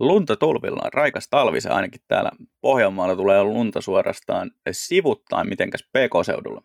[0.00, 6.62] lunta tulvillaan, raikas talvi se ainakin täällä Pohjanmaalla tulee lunta suorastaan sivuttain, mitenkäs PK-seudulla?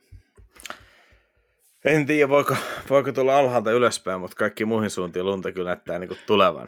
[1.85, 2.55] En tiedä, voiko,
[2.89, 6.67] voiko tulla alhaalta ylöspäin, mutta kaikki muihin suuntiin lunta kyllä näyttää niin tulevan.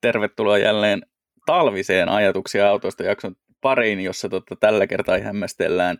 [0.00, 1.02] Tervetuloa jälleen
[1.46, 5.98] talviseen ajatuksia autosta jakson pariin, jossa totta, tällä kertaa hämmästellään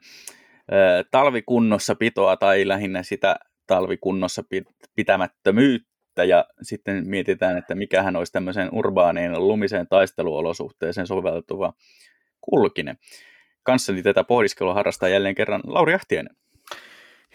[1.10, 4.42] talvikunnossa pitoa tai lähinnä sitä talvikunnossa
[4.94, 5.87] pitämättömyyttä
[6.24, 11.72] ja sitten mietitään, että mikähän olisi tämmöiseen urbaaniin lumiseen taisteluolosuhteeseen soveltuva
[12.40, 12.98] kulkinen.
[13.62, 16.36] Kanssani tätä pohdiskelua harrastaa jälleen kerran Lauri Ahtienen.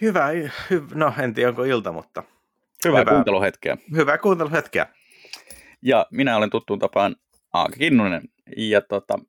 [0.02, 0.28] Hyvä,
[0.70, 2.24] hy, no en tiedä onko ilta, mutta...
[2.86, 3.78] Hyvää hyvä, kuunteluhetkeä.
[3.96, 4.88] Hyvää kuunteluhetkeä.
[5.82, 7.16] Ja minä olen tuttuun tapaan
[7.54, 8.22] Aake Kinnunen.
[8.58, 9.20] Ja tota,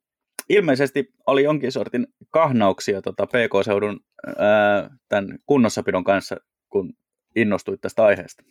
[0.49, 3.99] ilmeisesti oli jonkin sortin kahnauksia tota PK-seudun
[4.37, 6.35] ää, tämän kunnossapidon kanssa,
[6.69, 6.93] kun
[7.35, 8.43] innostuit tästä aiheesta.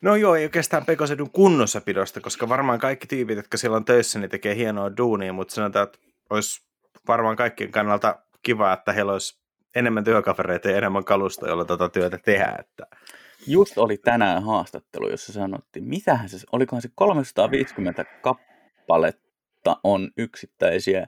[0.00, 4.30] No joo, ei oikeastaan PK-seudun kunnossapidosta, koska varmaan kaikki tyypit, jotka siellä on töissä, niin
[4.30, 5.98] tekee hienoa duunia, mutta sanotaan, että
[6.30, 6.62] olisi
[7.08, 9.38] varmaan kaikkien kannalta kiva, että heillä olisi
[9.74, 12.60] enemmän työkavereita ja enemmän kalusta, jolla tätä työtä tehdään.
[12.60, 12.86] Että...
[13.46, 21.06] Just oli tänään haastattelu, jossa sanottiin, mitähän se, olikohan se 350 kappaletta on yksittäisiä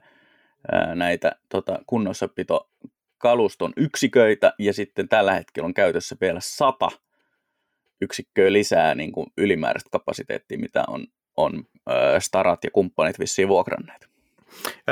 [0.95, 2.69] näitä tota, kunnossapito
[3.17, 6.89] kaluston yksiköitä, ja sitten tällä hetkellä on käytössä vielä sata
[8.01, 11.07] yksikköä lisää niin kuin ylimääräistä kapasiteettia, mitä on,
[11.37, 11.63] on
[12.19, 14.11] Starat ja kumppanit vissiin vuokranneet.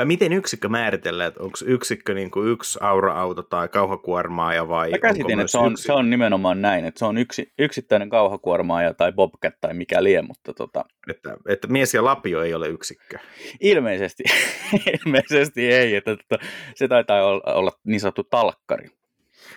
[0.04, 4.90] Miten yksikkö määritellään, että onko yksikkö niin kuin yksi aura-auto tai kauhakuormaaja vai...
[4.90, 5.84] Mä käsitin, että se on, yksi...
[5.84, 10.22] se on nimenomaan näin, että se on yksi, yksittäinen kauhakuormaaja tai bobcat tai mikä lie,
[10.22, 10.84] mutta tota...
[11.10, 13.18] Että, että mies ja lapio ei ole yksikkö.
[13.60, 14.24] Ilmeisesti,
[15.06, 16.44] ilmeisesti ei, että tota,
[16.74, 18.88] se taitaa olla, olla niin sanottu talkkari.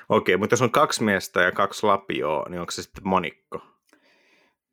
[0.10, 3.62] Okei, mutta jos on kaksi miestä ja kaksi lapioa, niin onko se sitten monikko?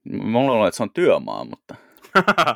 [0.05, 1.75] Mulla on että se on työmaa, mutta...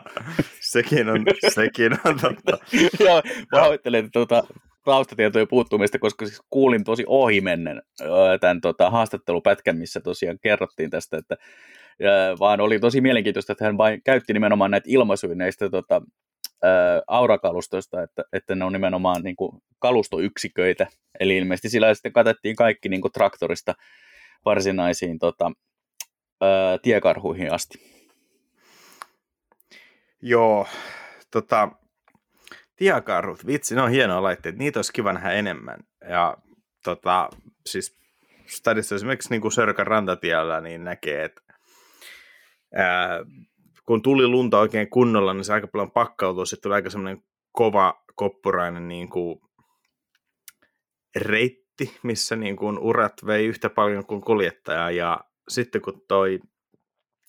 [0.61, 2.59] sekin on, sekin on totta.
[3.05, 4.43] Joo, pahoittelen tuota,
[4.85, 7.83] taustatietojen puuttumista, koska siis kuulin tosi ohimennen
[8.41, 11.37] tämän tota, haastattelupätkän, missä tosiaan kerrottiin tästä, että
[11.99, 16.03] ja, vaan oli tosi mielenkiintoista, että hän vain käytti nimenomaan näitä ilmaisuja näistä tota,
[16.63, 20.87] ää, aurakalustoista, että, että ne on nimenomaan niin kuin, kalustoyksiköitä,
[21.21, 23.75] eli ilmeisesti sillä sitten katettiin kaikki niin kuin, traktorista
[24.45, 25.53] varsinaisiin tota,
[26.41, 27.95] ää, tiekarhuihin asti.
[30.23, 30.67] Joo,
[31.31, 31.69] tota,
[32.77, 35.81] tiekarhut, vitsi, ne on hienoa laitteet, niitä olisi kiva nähdä enemmän.
[36.09, 36.37] Ja
[36.85, 37.29] tota,
[37.67, 37.97] siis
[38.47, 41.43] stadissa esimerkiksi niin kuin Sörkän rantatiellä niin näkee, että
[42.75, 43.19] ää,
[43.87, 47.23] kun tuli lunta oikein kunnolla, niin se aika paljon pakkautuu, sitten tuli aika semmoinen
[47.53, 49.41] kova koppurainen niin kuin
[51.17, 56.41] reitti, missä niin kuin urat vei yhtä paljon kuin kuljettaja, ja sitten kun toi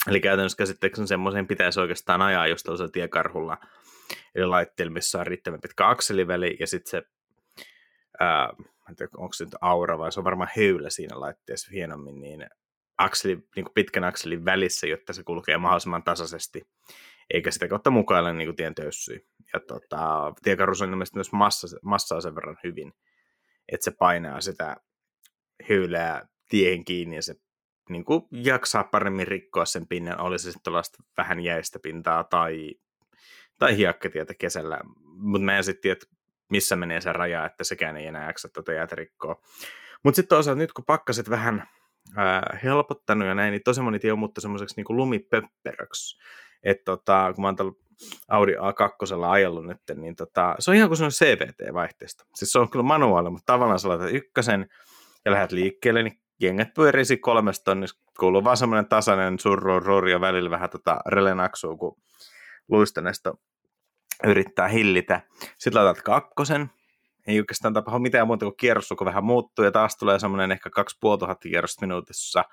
[0.08, 3.58] Eli käytännössä käsitteeksi semmoiseen pitäisi oikeastaan ajaa just tuollaisella tiekarhulla,
[4.36, 7.04] eli laitteella, missä on riittävän pitkä akseliväli, ja sitten se,
[8.20, 8.50] ää,
[8.90, 12.48] en tiedä, onko se nyt aura vai se on varmaan höylä siinä laitteessa hienommin, niin,
[12.98, 16.68] akseli, niin kuin pitkän akselin välissä, jotta se kulkee mahdollisimman tasaisesti,
[17.34, 19.20] eikä sitä kautta mukailla niin kuin tien töyssyä.
[19.54, 22.94] Ja tota, tiekarhus on ilmeisesti myös massa, massaa sen verran hyvin,
[23.72, 24.76] että se painaa sitä
[25.70, 27.36] höylää tiehen kiinni ja se
[27.90, 30.74] niin kuin jaksaa paremmin rikkoa sen pinnan, oli se sitten
[31.18, 32.76] vähän jäistä pintaa tai,
[33.60, 36.00] tai hiekkatietä kesällä, mutta mä en sitten tiedä,
[36.50, 39.42] missä menee se raja, että sekään ei enää jaksa tuota jäätä rikkoa.
[40.04, 41.68] Mutta sitten toisaalta nyt kun pakkaset vähän
[42.16, 46.20] ää, helpottanut ja näin, niin tosi moni tie on muuttu semmoiseksi niin lumipöpperöksi.
[46.64, 47.76] Että tota, kun mä oon
[48.28, 52.26] Audi A2 ajellut nyt, niin tota, se on ihan kuin se on CVT-vaihteesta.
[52.36, 54.70] Siis se on kyllä manuaali, mutta tavallaan sä laitat ykkösen
[55.26, 57.90] ja lähdet liikkeelle, niin jengät pyörisi kolmesta niin
[58.20, 61.98] kuuluu vaan semmoinen tasainen surru rori ja välillä vähän tota relenaksua, kun
[62.70, 63.34] luistanesto
[64.24, 65.22] yrittää hillitä.
[65.58, 66.70] Sitten laitat kakkosen,
[67.28, 71.36] ei oikeastaan tapahdu mitään muuta kuin kierrossuko vähän muuttuu ja taas tulee semmoinen ehkä 2500
[71.36, 72.44] kierrosta minuutissa,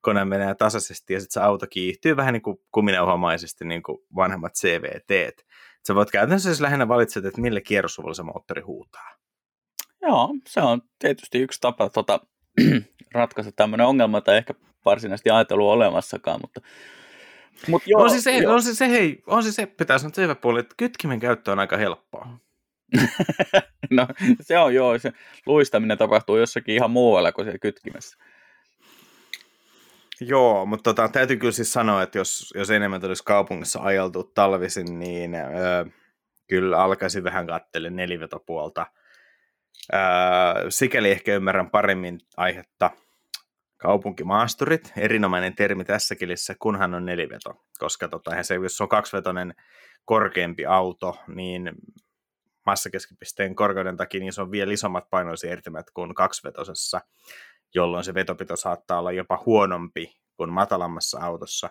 [0.00, 4.52] kone menee tasaisesti ja sitten se auto kiihtyy vähän niin kuin kuminauhamaisesti niin kuin vanhemmat
[4.54, 5.44] CVT.
[5.86, 9.10] Sä voit käytännössä siis lähinnä valitset, että millä kierrossuvulla se moottori huutaa.
[10.02, 12.20] Joo, se on tietysti yksi tapa tota,
[13.14, 14.54] ratkaista tämmöinen ongelma, tai ehkä
[14.84, 16.60] varsinaisesti ajatelu olemassakaan, mutta
[17.68, 20.34] Mut joo, on, siis se, on siis se, hei, on siis se, pitää sanoa se
[20.34, 22.38] puoli, että kytkimen käyttö on aika helppoa.
[23.90, 24.06] no
[24.40, 25.12] se on joo, se
[25.46, 28.18] luistaminen tapahtuu jossakin ihan muualla kuin siellä kytkimessä.
[30.20, 34.98] Joo, mutta tota, täytyy kyllä siis sanoa, että jos, jos enemmän tulisi kaupungissa ajeltu talvisin,
[34.98, 35.84] niin öö,
[36.48, 38.86] kyllä alkaisin vähän katsella nelivetopuolta–
[39.92, 42.90] Ää, sikäli ehkä ymmärrän paremmin aihetta.
[43.76, 49.54] Kaupunkimaasturit, erinomainen termi tässä kelissä, kunhan on neliveto, koska tota, se, jos on kaksivetoinen
[50.04, 51.72] korkeampi auto, niin
[52.66, 57.00] massakeskipisteen korkeuden takia niin se on vielä isommat painoisiirtymät kuin kaksivetosessa,
[57.74, 61.70] jolloin se vetopito saattaa olla jopa huonompi kuin matalammassa autossa.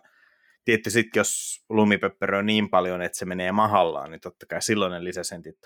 [0.66, 4.92] Tietysti sitten, jos lumipöppärö on niin paljon, että se menee mahallaan, niin totta kai silloin
[4.92, 5.58] ne lisäsentit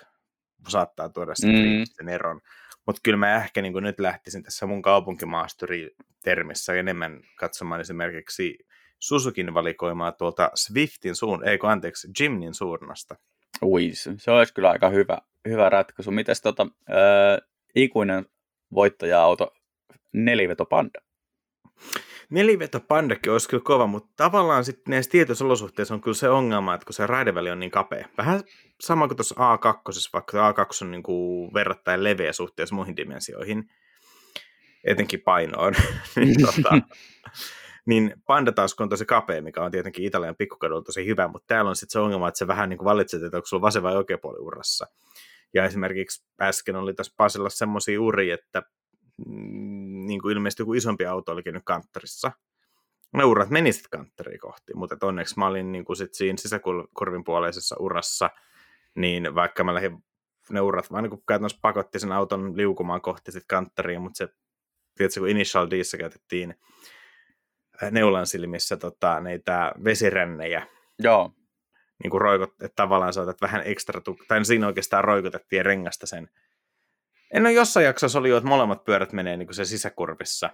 [0.68, 2.08] saattaa tuoda sen mm.
[2.08, 2.40] eron.
[2.86, 8.58] Mutta kyllä mä ehkä niin nyt lähtisin tässä mun kaupunkimaasturi-termissä enemmän katsomaan esimerkiksi
[8.98, 13.16] Suzukin valikoimaa tuolta Swiftin suun, eikö anteeksi, Jimnin suunnasta.
[13.62, 15.18] Ui, se olisi kyllä aika hyvä,
[15.48, 16.10] hyvä ratkaisu.
[16.10, 18.26] Mites tota, äh, ikuinen
[18.74, 19.54] voittaja-auto,
[20.12, 21.00] neliveto Panda?
[22.30, 26.74] Neliveto Pandakin olisi kyllä kova, mutta tavallaan sitten näissä tietyissä olosuhteissa on kyllä se ongelma,
[26.74, 28.08] että kun se raideväli on niin kapea.
[28.18, 28.40] Vähän
[28.80, 33.70] sama kuin tuossa A2, vaikka A2 on niin kuin verrattain leveä suhteessa muihin dimensioihin,
[34.84, 35.74] etenkin painoon,
[36.16, 36.70] niin, tota,
[37.88, 41.46] niin Panda taas kun on tosi kapea, mikä on tietenkin Italian pikkukadulla tosi hyvä, mutta
[41.46, 43.82] täällä on sitten se ongelma, että se vähän niin kuin valitset, että onko sulla vasen
[43.82, 44.86] vai oikea puoli urassa.
[45.54, 48.62] Ja esimerkiksi äsken oli tässä Pasilla semmoisia uri, että
[49.26, 52.32] mm, niin kuin ilmeisesti joku isompi auto olikin nyt kanttarissa.
[53.12, 57.24] Ne urat meni sitten kanttariin kohti, mutta onneksi mä olin niin kuin sit siinä sisäkurvin
[57.24, 58.30] puoleisessa urassa,
[58.94, 60.04] niin vaikka mä lähdin
[60.50, 64.28] ne urat vaan niin käytännössä pakotti sen auton liukumaan kohti sitten kanttariin, mutta se,
[64.94, 66.54] tiedätkö, kun Initial Dissä käytettiin
[67.90, 70.66] neulan silmissä tota, neitä vesirännejä.
[70.98, 71.32] Joo.
[72.02, 76.28] Niin kuin roikot, että tavallaan saatat vähän ekstra, tu- tai siinä oikeastaan roikotettiin rengasta sen.
[77.34, 80.50] En ole jossain jaksossa oli jo, että molemmat pyörät menee niin kuin se sisäkurvissa,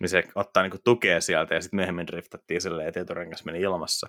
[0.00, 3.60] niin se ottaa niin kuin tukea sieltä ja sitten myöhemmin driftattiin silleen, että eturengas meni
[3.60, 4.06] ilmassa.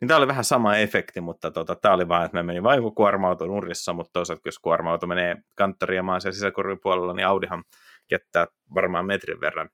[0.00, 2.94] Niin tämä oli vähän sama efekti, mutta tota, tämä oli vaan, että me meni vain
[2.94, 7.64] kuorma-auto nurissa, mutta toisaalta jos kuorma-auto menee kanttaria maan siellä sisäkurvin puolella, niin Audihan
[8.10, 9.68] jättää varmaan metrin verran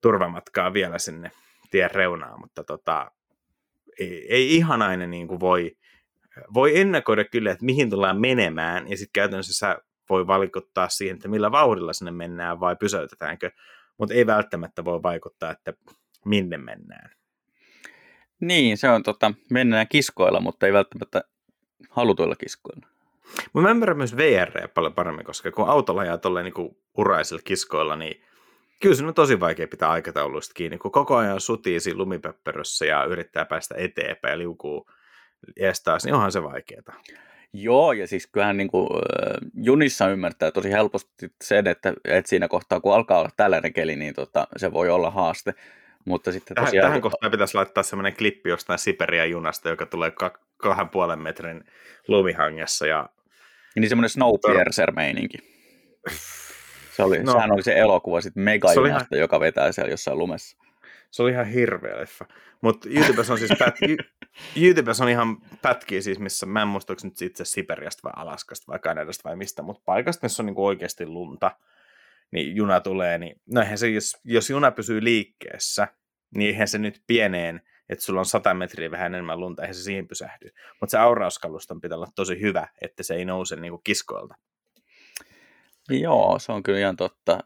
[0.00, 1.30] turvamatkaa vielä sinne
[1.70, 3.10] tien reunaan, mutta tota,
[3.98, 5.76] ei, ei ihanainen niin kuin voi,
[6.54, 9.78] voi ennakoida kyllä, että mihin tullaan menemään, ja sitten käytännössä sä
[10.10, 13.50] voi vaikuttaa siihen, että millä vauhdilla sinne mennään vai pysäytetäänkö,
[13.98, 15.72] mutta ei välttämättä voi vaikuttaa, että
[16.24, 17.10] minne mennään.
[18.40, 21.22] Niin, se on tota, mennään kiskoilla, mutta ei välttämättä
[21.90, 22.86] halutuilla kiskoilla.
[23.52, 27.96] Mutta mä ymmärrän myös VR paljon paremmin, koska kun autolla ajaa tolleen niin uraisilla kiskoilla,
[27.96, 28.24] niin
[28.82, 33.04] Kyllä se on tosi vaikea pitää aikatauluista kiinni, kun koko ajan sutii siinä lumipöppörössä ja
[33.04, 34.90] yrittää päästä eteenpäin ja liukuu
[35.84, 37.02] taas, niin onhan se vaikeaa.
[37.52, 42.48] Joo, ja siis kyllähän niin kuin, äh, junissa ymmärtää tosi helposti sen, että, että siinä
[42.48, 45.54] kohtaa, kun alkaa olla tällainen keli, niin tota, se voi olla haaste.
[46.04, 50.10] Mutta sitten tähän, tosiaan, tähän kohtaan pitäisi laittaa semmoinen klippi jostain Siperian junasta, joka tulee
[50.10, 51.64] ka- kahden puolen metrin
[52.08, 52.86] lumihangessa.
[52.86, 53.08] Ja...
[53.76, 55.38] Niin semmoinen Snowpiercer-meininki.
[56.98, 59.20] Se oli, no, sehän oli se elokuva sitten Megajunasta, ihan...
[59.20, 60.58] joka vetää siellä jossain lumessa.
[61.10, 62.26] Se oli ihan hirveä leffa.
[62.60, 63.74] Mutta YouTubessa on siis pät...
[64.62, 68.78] YouTubessa on ihan pätkiä siis, missä mä en muista, nyt itse Siperiasta vai Alaskasta vai
[68.78, 71.50] Kanadasta vai mistä, mutta paikasta, missä on niinku oikeasti lunta,
[72.30, 75.88] niin juna tulee, niin no eihän se, jos, jos juna pysyy liikkeessä,
[76.34, 79.82] niin eihän se nyt pieneen, että sulla on 100 metriä vähän enemmän lunta, eihän se
[79.82, 80.48] siihen pysähdy.
[80.80, 84.34] Mutta se aurauskaluston pitää olla tosi hyvä, että se ei nouse niinku kiskoilta.
[85.90, 87.38] Joo, se on kyllä ihan totta.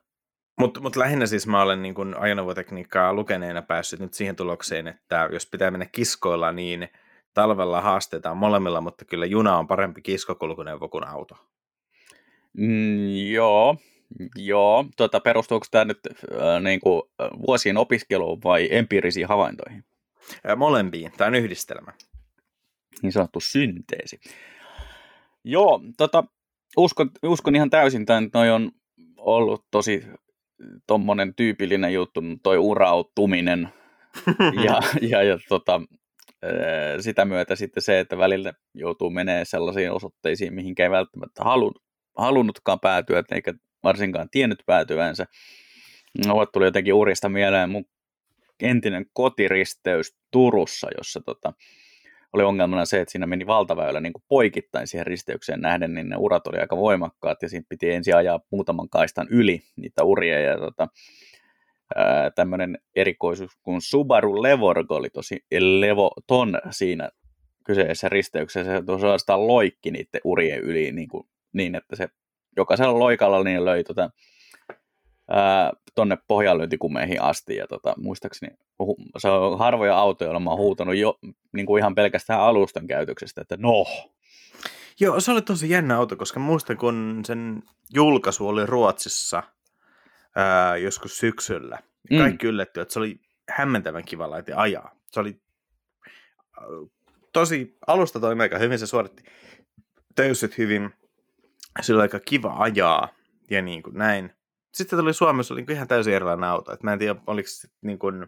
[0.59, 5.29] Mutta mut lähinnä siis mä olen niin kun ajoneuvotekniikkaa lukeneena päässyt nyt siihen tulokseen, että
[5.33, 6.89] jos pitää mennä kiskoilla, niin
[7.35, 11.37] talvella haastetaan molemmilla, mutta kyllä juna on parempi kiskokulkuneuvo kuin auto.
[12.53, 13.77] Mm, joo,
[14.37, 14.85] joo.
[14.97, 17.03] Tota, perustuuko tämä nyt äh, niin kuin,
[17.47, 19.85] vuosien opiskeluun vai empiirisiin havaintoihin?
[20.51, 21.13] Äh, molempiin.
[21.17, 21.93] Tämä on yhdistelmä.
[23.03, 24.21] Niin sanottu synteesi.
[25.45, 26.25] Joo, tota,
[26.77, 28.73] uskon, uskon ihan täysin tämän, että noi on
[29.17, 30.05] ollut tosi
[30.87, 33.69] tommonen tyypillinen juttu, toi urautuminen
[34.65, 35.81] ja, ja, ja tota,
[37.01, 41.75] sitä myötä sitten se, että välillä joutuu menee sellaisiin osoitteisiin, mihin ei välttämättä halun,
[42.19, 45.27] halunnutkaan päätyä, eikä varsinkaan tiennyt päätyvänsä.
[46.27, 47.85] No, tuli jotenkin urista mieleen mun
[48.63, 51.53] entinen kotiristeys Turussa, jossa tota,
[52.33, 56.17] oli ongelmana se, että siinä meni valtaväylä niin kuin poikittain siihen risteykseen nähden, niin ne
[56.17, 60.59] urat oli aika voimakkaat ja siinä piti ensin ajaa muutaman kaistan yli niitä uria ja
[60.59, 60.89] tota,
[62.35, 67.11] tämmöinen erikoisuus kuin Subaru Levorgo oli tosi levoton siinä
[67.65, 72.09] kyseisessä risteyksessä, se suorastaan loikki niiden urien yli niin, kuin, niin että se
[72.57, 74.11] jokaisella loikalla niin löi tota,
[75.95, 77.57] tonne pohjanlyöntikumeihin asti.
[77.57, 78.57] Ja tota, muistaakseni
[79.19, 81.19] se on harvoja autoja, joilla mä oon huutanut jo
[81.53, 83.85] niin kuin ihan pelkästään alustan käytöksestä, että no.
[85.01, 87.63] Joo, se oli tosi jännä auto, koska muistan, kun sen
[87.95, 89.43] julkaisu oli Ruotsissa
[90.37, 91.79] ää, joskus syksyllä.
[92.11, 92.25] Niin mm.
[92.25, 94.95] Kaikki yllätty, että se oli hämmentävän kiva laite ajaa.
[95.11, 95.41] Se oli
[97.33, 99.23] tosi, alusta toimi aika hyvin, se suoritti
[100.15, 100.91] töysyt hyvin,
[101.81, 103.09] sillä oli aika kiva ajaa
[103.51, 104.33] ja niin kuin näin.
[104.73, 106.73] Sitten tuli Suomessa oli niin ihan täysin erilainen auto.
[106.73, 107.49] Et mä en tiedä, oliko
[107.83, 108.27] niin kuin,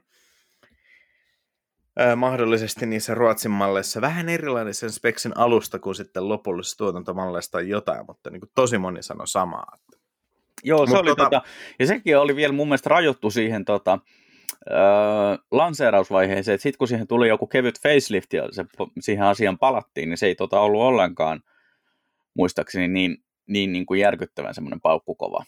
[1.96, 7.68] ää, mahdollisesti niissä Ruotsin malleissa vähän erilainen sen speksin alusta kuin sitten lopullisessa tuotantomalleista tai
[7.68, 9.78] jotain, mutta niin kuin tosi moni sanoi samaa.
[10.64, 11.24] Joo, se Mut oli tota...
[11.24, 11.42] tota,
[11.78, 13.98] ja sekin oli vielä mun mielestä rajoittu siihen tota,
[14.70, 14.76] öö,
[15.50, 18.64] lanseerausvaiheeseen, että sitten kun siihen tuli joku kevyt facelift ja se,
[19.00, 21.40] siihen asiaan palattiin, niin se ei tota ollut ollenkaan
[22.34, 25.44] muistaakseni niin, niin, niin kuin järkyttävän semmoinen paukkukova.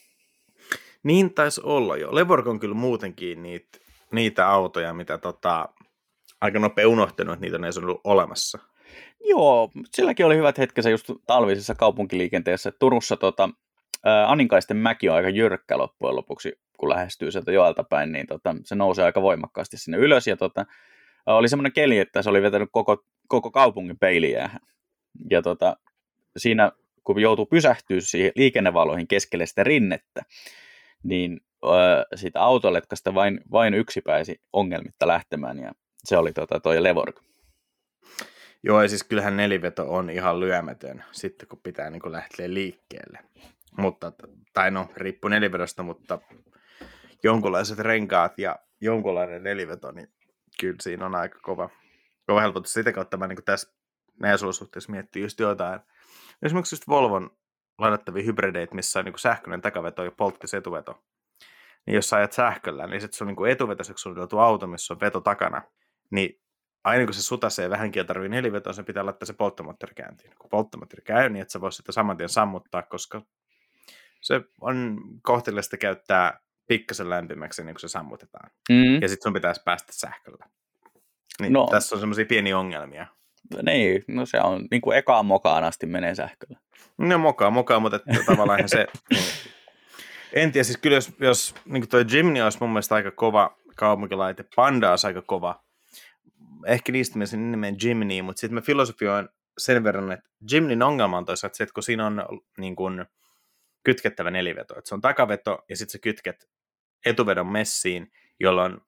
[1.06, 2.14] Niin taisi olla jo.
[2.14, 3.78] Levorg on kyllä muutenkin niitä,
[4.12, 5.68] niitä autoja, mitä tota,
[6.40, 8.58] aika nopea unohtanut, että niitä on edes ollut olemassa.
[9.25, 12.72] Joo, silläkin oli hyvät hetkensä just talvisessa kaupunkiliikenteessä.
[12.78, 13.50] Turussa tota,
[14.04, 18.56] ää, Aninkaisten mäki on aika jyrkkä loppujen lopuksi, kun lähestyy sieltä joelta päin, niin tota,
[18.64, 20.26] se nousee aika voimakkaasti sinne ylös.
[20.26, 20.66] Ja tota,
[21.26, 24.50] oli semmoinen keli, että se oli vetänyt koko, koko kaupungin peiliä.
[25.30, 25.76] Ja tota,
[26.36, 26.72] siinä,
[27.04, 30.22] kun joutuu pysähtyä siihen liikennevaloihin keskelle sitä rinnettä,
[31.02, 31.40] niin
[32.14, 35.72] siitä autoletkasta vain, vain yksi pääsi ongelmitta lähtemään, ja
[36.04, 37.20] se oli tota, toi Levorg.
[38.62, 43.18] Joo, ja siis kyllähän neliveto on ihan lyömätön sitten, kun pitää niin lähteä liikkeelle.
[43.78, 44.12] Mutta,
[44.52, 46.18] tai no, riippuu nelivedosta, mutta
[47.22, 50.08] jonkunlaiset renkaat ja jonkunlainen neliveto, niin
[50.60, 51.70] kyllä siinä on aika kova,
[52.26, 52.72] kova helpotus.
[52.72, 53.76] Sitä kautta mä niin tässä
[54.20, 55.80] näissä olosuhteissa miettii just jotain.
[56.42, 57.30] Esimerkiksi just Volvon
[57.78, 61.02] ladattavia hybrideitä, missä on niin sähköinen takaveto ja polttis etuveto.
[61.87, 65.00] Niin jos sä ajat sähköllä, niin sitten se on niin etuvetoiseksi suunniteltu auto, missä on
[65.00, 65.62] veto takana.
[66.11, 66.40] Niin
[66.85, 70.33] aina kun se sutasee vähänkin ja tarvii nelivetoa, se pitää laittaa se polttomoottori käyntiin.
[70.38, 73.23] Kun polttomoottori käy, niin että sä voisi sitä saman tien sammuttaa, koska
[74.21, 78.50] se on kohteliasta käyttää pikkasen lämpimäksi, niin kuin se sammutetaan.
[78.68, 79.02] Mm.
[79.02, 80.47] Ja sitten sun pitäisi päästä sähköllä.
[81.40, 81.68] Niin no.
[81.71, 83.06] Tässä on semmoisia pieniä ongelmia.
[83.62, 86.58] Niin, no se on niin kuin ekaan mokaan asti menee sähköllä.
[86.98, 88.86] No mokaa, mokaa, mutta että, tavallaan se...
[90.32, 94.44] En tiedä, siis kyllä jos, jos niin toi Jimny olisi mun mielestä aika kova kaupunkilaite,
[94.56, 95.64] Panda olisi aika kova.
[96.66, 101.18] Ehkä niistä mä sen nimen Jimny, mutta sitten mä filosofioin sen verran, että Jimnyn ongelma
[101.18, 102.22] on toisaalta se, että kun siinä on
[102.58, 103.06] niin kuin,
[103.86, 106.48] kytkettävä neliveto, että se on takaveto ja sitten sä kytket
[107.04, 108.80] etuvedon messiin, jolloin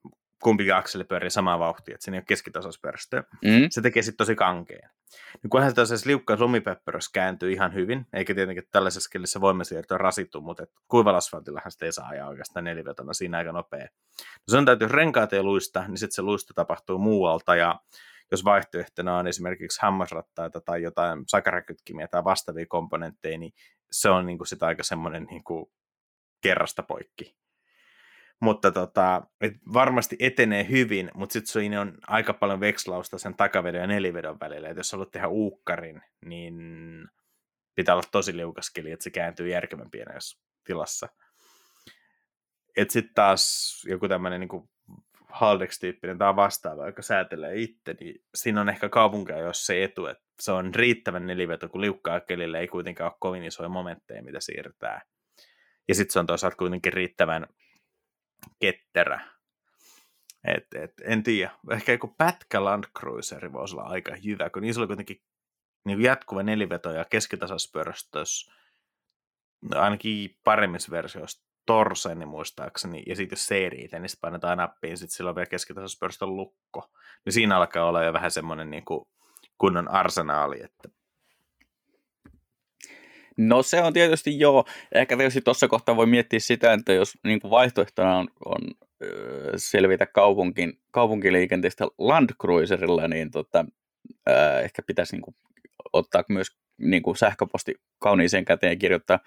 [0.42, 3.22] kumpikin akseli pyörii samaa vauhtia, että siinä ei ole keskitasospörstöä.
[3.44, 3.66] Mm.
[3.70, 4.90] Se tekee sitten tosi kankeen.
[5.42, 10.40] Niin kunhan se tosiaan liukkaas lumipepperössä kääntyy ihan hyvin, eikä tietenkin tällaisessa kelissä voimasiirto rasittu,
[10.40, 13.88] mutta kuivalla asfaltillahan sitä ei saa ajaa oikeastaan nelivetona siinä aika nopea.
[14.18, 17.80] No sen täytyy renkaat ei luista, niin sitten se luisto tapahtuu muualta, ja
[18.30, 23.52] jos vaihtoehtona on esimerkiksi hammasrattaita tai jotain sakarakytkimiä tai vastaavia komponentteja, niin
[23.90, 25.66] se on niin kuin sitä aika semmoinen niin kuin
[26.40, 27.37] kerrasta poikki
[28.40, 33.80] mutta tota, et varmasti etenee hyvin, mutta sitten siinä on aika paljon vekslausta sen takavedon
[33.80, 36.54] ja nelivedon välillä, että jos haluat tehdä uukkarin, niin
[37.74, 41.08] pitää olla tosi liukas keli, että se kääntyy järkevän pienessä tilassa.
[42.76, 44.68] Että sitten taas joku tämmöinen niin
[45.28, 50.24] Haldex-tyyppinen tai vastaava, joka säätelee itse, niin siinä on ehkä kaupunkia, jos se etu, että
[50.40, 55.02] se on riittävän neliveto, kun liukkaa kelille ei kuitenkaan ole kovin isoja momentteja, mitä siirtää.
[55.88, 57.46] Ja sitten se on toisaalta kuitenkin riittävän
[58.60, 59.20] ketterä.
[60.44, 61.50] Et, et, en tiedä.
[61.70, 65.22] Ehkä joku pätkä Land Cruiser voisi olla aika hyvä, kun niissä oli kuitenkin
[65.84, 68.50] niin jatkuva neliveto ja keskitasaspörstös,
[69.62, 75.16] no ainakin paremmissa versioissa Torseni muistaakseni, ja sitten jos seriitä, niin sitten painetaan nappiin, sitten
[75.16, 76.90] sillä on vielä keskitasospörstön lukko.
[77.24, 79.08] Niin siinä alkaa olla jo vähän semmoinen niin kuin
[79.58, 80.88] kunnon arsenaali, että
[83.38, 84.64] No se on tietysti joo.
[84.94, 88.60] Ehkä tietysti tuossa kohtaa voi miettiä sitä, että jos niin kuin vaihtoehtona on, on
[89.56, 93.64] selvitä kaupunkin, kaupunkiliikenteestä Land Cruiserilla, niin tota,
[94.30, 95.36] äh, ehkä pitäisi niin kuin,
[95.92, 99.18] ottaa myös niin kuin sähköposti kauniiseen käteen ja kirjoittaa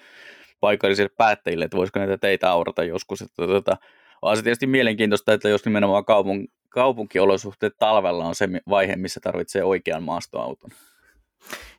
[0.60, 3.22] paikallisille päättäjille, että voisiko näitä teitä aurata joskus.
[3.22, 3.78] Että, tota,
[4.22, 9.64] on se tietysti mielenkiintoista, että jos nimenomaan kaupunk- kaupunkiolosuhteet talvella on se vaihe, missä tarvitsee
[9.64, 10.70] oikean maastoauton.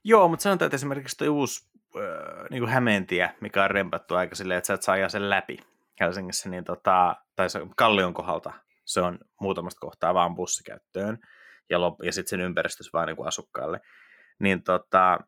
[0.05, 2.73] Joo, mutta sanotaan, että esimerkiksi tuo uusi äh, niin kuin
[3.41, 5.59] mikä on rempattu aika silleen, että sä et saa ajaa sen läpi
[6.01, 8.53] Helsingissä, niin tota, tai se Kallion kohdalta.
[8.85, 11.19] Se on muutamasta kohtaa vaan bussikäyttöön
[11.71, 13.81] ja, lop- ja sitten sen ympäristössä vaan niin kuin asukkaille.
[14.39, 15.19] Niin tota,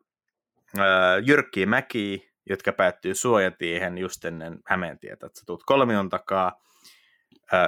[0.79, 0.83] äh,
[1.25, 2.17] jyrkkiä mäkiä,
[2.49, 6.65] jotka päättyy suojatiehen just ennen Hämeentietä, että sä tuut kolmion takaa,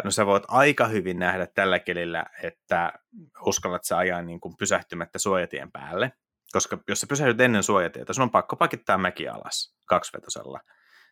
[0.03, 2.93] No sä voit aika hyvin nähdä tällä kelillä, että
[3.45, 6.11] uskallat sä ajaa niin kuin pysähtymättä suojatien päälle,
[6.51, 10.59] koska jos sä pysähdyt ennen suojatietä, sun on pakko pakittaa mäki alas kaksivetosella.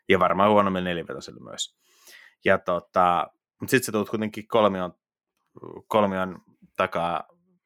[0.09, 1.77] Ja varmaan huonommin nelivetosella myös.
[2.45, 3.27] Ja tota,
[3.61, 4.93] mutta sitten sä tulet kuitenkin kolmion,
[5.87, 6.41] kolmion
[6.77, 7.23] takaa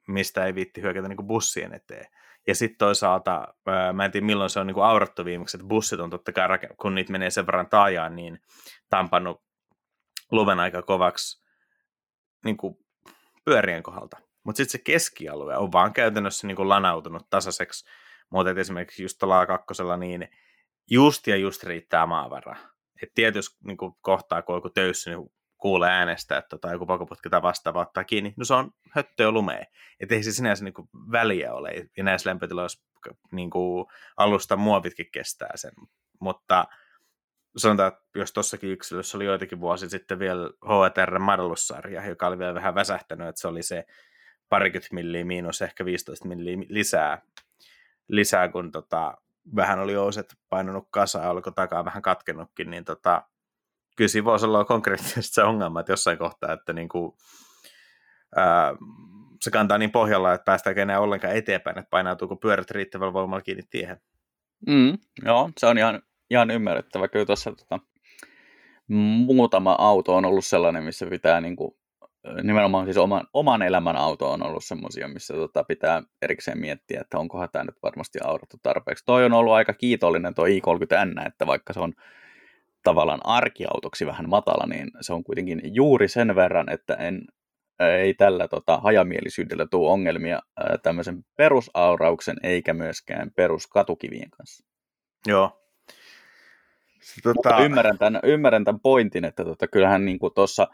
[0.10, 2.06] mistä ei viitti hyökätä niin bussien eteen.
[2.48, 3.54] Ja sitten toisaalta,
[3.94, 6.48] mä en tiedä milloin se on niin aurattu viimeksi, että bussit on totta kai,
[6.82, 8.42] kun niitä menee sen verran taajaan, niin
[8.90, 9.44] tampannut
[10.32, 11.46] lumen aika kovaksi
[12.46, 12.58] niin
[13.46, 14.18] pyörien kohdalta.
[14.50, 17.86] Mutta sitten se keskialue on vaan käytännössä niin kuin lanautunut tasaiseksi.
[18.30, 20.30] Mutta esimerkiksi just tuolla kakkosella niin
[20.92, 22.56] just ja just riittää maavara.
[23.04, 27.30] Et tietysti niin kuin kohtaa, kun joku töyssä, niin kuulee äänestä, että tota, joku pakoputki
[27.30, 29.66] tai vastaava ottaa kiinni, no se on höttöä lumea.
[30.00, 31.70] Että ei se sinänsä niin kuin väliä ole.
[31.98, 32.84] Ja näissä lämpötiloissa
[33.32, 33.86] niin kuin
[34.18, 35.72] alusta muovitkin kestää sen.
[36.22, 36.66] Mutta
[37.58, 42.54] sanotaan, että jos tuossakin yksilössä oli joitakin vuosi sitten vielä HTR Madelussarja, joka oli vielä
[42.54, 43.86] vähän väsähtänyt, että se oli se
[44.50, 47.22] parikymmentä milliä miinus ehkä 15 milliä lisää,
[48.08, 49.18] lisää kun tota,
[49.56, 53.24] vähän oli ouset painunut kasaan ja oliko takaa vähän katkennutkin, niin tota,
[53.96, 57.12] kyllä siinä voisi olla konkreettisesti se ongelma, että jossain kohtaa, että niin kuin,
[58.36, 58.74] ää,
[59.42, 63.64] se kantaa niin pohjalla, että päästäänkö enää ollenkaan eteenpäin, että painautuuko pyörät riittävällä voimalla kiinni
[63.70, 64.02] tiehen.
[64.68, 67.08] Mm, joo, se on ihan, ihan ymmärrettävä.
[67.08, 67.80] Kyllä tuossa tota,
[69.26, 71.72] muutama auto on ollut sellainen, missä pitää niin kuin,
[72.44, 77.20] nimenomaan siis oman, oman elämän auto on ollut semmoisia, missä tota, pitää erikseen miettiä, että
[77.20, 79.06] onkohan tämä nyt varmasti aurattu tarpeeksi.
[79.06, 81.94] Toi on ollut aika kiitollinen tuo i30N, että vaikka se on
[82.84, 87.22] tavallaan arkiautoksi vähän matala, niin se on kuitenkin juuri sen verran, että en,
[87.80, 94.66] ei tällä tota, hajamielisyydellä tule ongelmia ää, tämmöisen perusaurauksen eikä myöskään peruskatukivien kanssa.
[95.28, 95.62] Joo.
[97.02, 97.34] Se, tota...
[97.36, 100.68] Mutta ymmärrän tämän, ymmärrän tämän pointin, että tota, kyllähän niin tuossa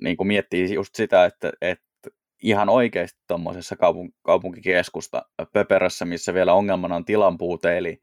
[0.00, 2.10] niin miettii just sitä, että, että
[2.42, 5.22] ihan oikeasti tuommoisessa kaupunk- kaupunkikeskusta
[5.52, 8.02] Pöperässä, missä vielä ongelmana on tilan puute, eli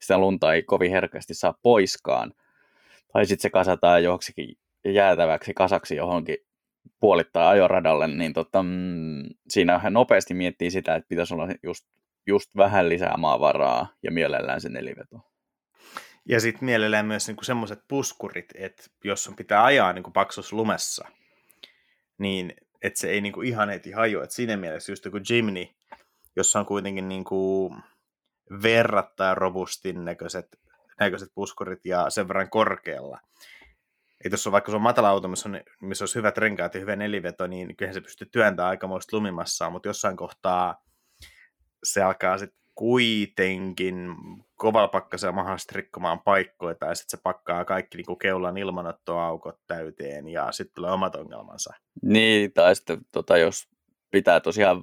[0.00, 2.34] sitä lunta ei kovin herkästi saa poiskaan.
[3.12, 6.36] Tai sitten se kasataan joksikin jäätäväksi kasaksi johonkin
[7.00, 11.86] puolittaa ajoradalle, niin tota, mm, siinä nopeasti miettii sitä, että pitäisi olla just,
[12.26, 15.27] just vähän lisää maavaraa ja mielellään se neliveto.
[16.28, 21.08] Ja sitten mielellään myös niinku semmoiset puskurit, että jos on pitää ajaa niinku paksus lumessa,
[22.18, 24.24] niin että se ei niinku ihan heti hajoa.
[24.24, 25.66] Et siinä mielessä just joku Jimny,
[26.36, 27.74] jossa on kuitenkin niinku
[28.62, 30.46] verrattain robustin näköiset,
[31.00, 33.20] näköiset puskurit ja sen verran korkealla.
[34.24, 36.80] Että jos on vaikka se on matala auto, missä, on, missä olisi hyvät renkaat ja
[36.80, 40.82] hyvä neliveto, niin kyllähän se pystyy työntämään aikamoista lumimassaa, mutta jossain kohtaa
[41.84, 44.14] se alkaa sitten kuitenkin
[44.56, 50.28] kovalla pakkasella mahdollisesti rikkomaan paikkoja, tai sitten se pakkaa kaikki niin kuin keulan ilmanottoaukot täyteen,
[50.28, 51.74] ja sitten tulee omat ongelmansa.
[52.02, 53.68] Niin, tai sitten tota, jos
[54.10, 54.82] pitää tosiaan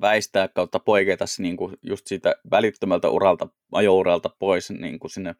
[0.00, 5.34] väistää kautta poiketa niin kuin just siitä välittömältä uralta, ajouralta pois niin kuin sinne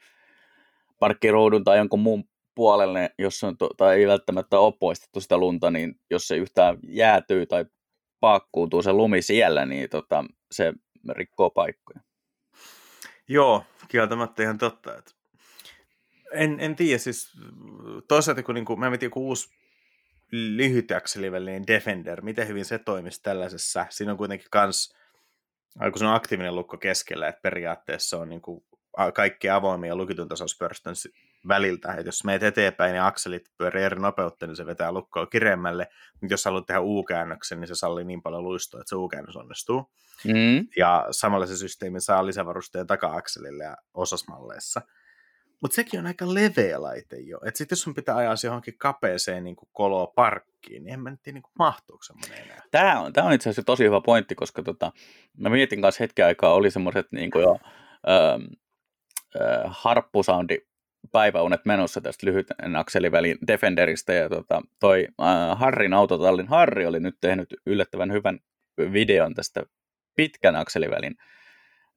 [0.98, 5.94] parkkiroudun tai jonkun muun puolelle, jos on, tai ei välttämättä ole poistettu sitä lunta, niin
[6.10, 7.64] jos se yhtään jäätyy tai
[8.20, 10.72] paakkuutuu se lumi siellä, niin tota, se
[11.12, 12.00] rikkoo paikkoja.
[13.28, 14.98] Joo, kieltämättä ihan totta.
[14.98, 15.12] Että
[16.32, 17.32] en, en tiedä, siis
[18.08, 19.48] toisaalta kun niin kuin, mä mietin joku uusi
[20.32, 23.86] lyhytakselivällinen Defender, miten hyvin se toimisi tällaisessa.
[23.90, 24.94] Siinä on kuitenkin kans,
[25.78, 28.64] kun se on aktiivinen lukko keskellä, että periaatteessa on niin kuin
[29.14, 30.94] kaikki avoimia lukitun tasauspörstön
[31.48, 31.92] väliltä.
[31.92, 35.88] että jos meet eteenpäin ja akselit pyörii eri nopeutta, niin se vetää lukkoa kireemmälle.
[36.20, 39.90] Mutta jos haluat tehdä U-käännöksen, niin se sallii niin paljon luistoa, että se U-käännös onnistuu.
[40.24, 40.68] Mm.
[40.76, 44.82] Ja samalla se systeemi saa lisävarusteen taka-akselille ja osasmalleissa.
[45.60, 47.38] Mutta sekin on aika leveä laite jo.
[47.46, 51.16] Että sitten jos sun pitää ajaa se johonkin kapeeseen niin koloa parkkiin, niin en mä
[51.22, 52.62] tiedä, niin mahtuuko semmoinen enää.
[52.70, 54.92] Tämä on, tämä on itse asiassa tosi hyvä pointti, koska tota,
[55.38, 57.58] mä mietin kanssa hetken aikaa, oli semmoiset niin jo
[58.08, 58.42] ähm,
[59.40, 60.58] äh, harppusoundi
[61.12, 67.16] päiväunet menossa tästä lyhyten akselivälin Defenderistä, ja tota, toi äh, Harrin autotallin Harri oli nyt
[67.20, 68.38] tehnyt yllättävän hyvän
[68.92, 69.62] videon tästä
[70.16, 71.14] pitkän akselivälin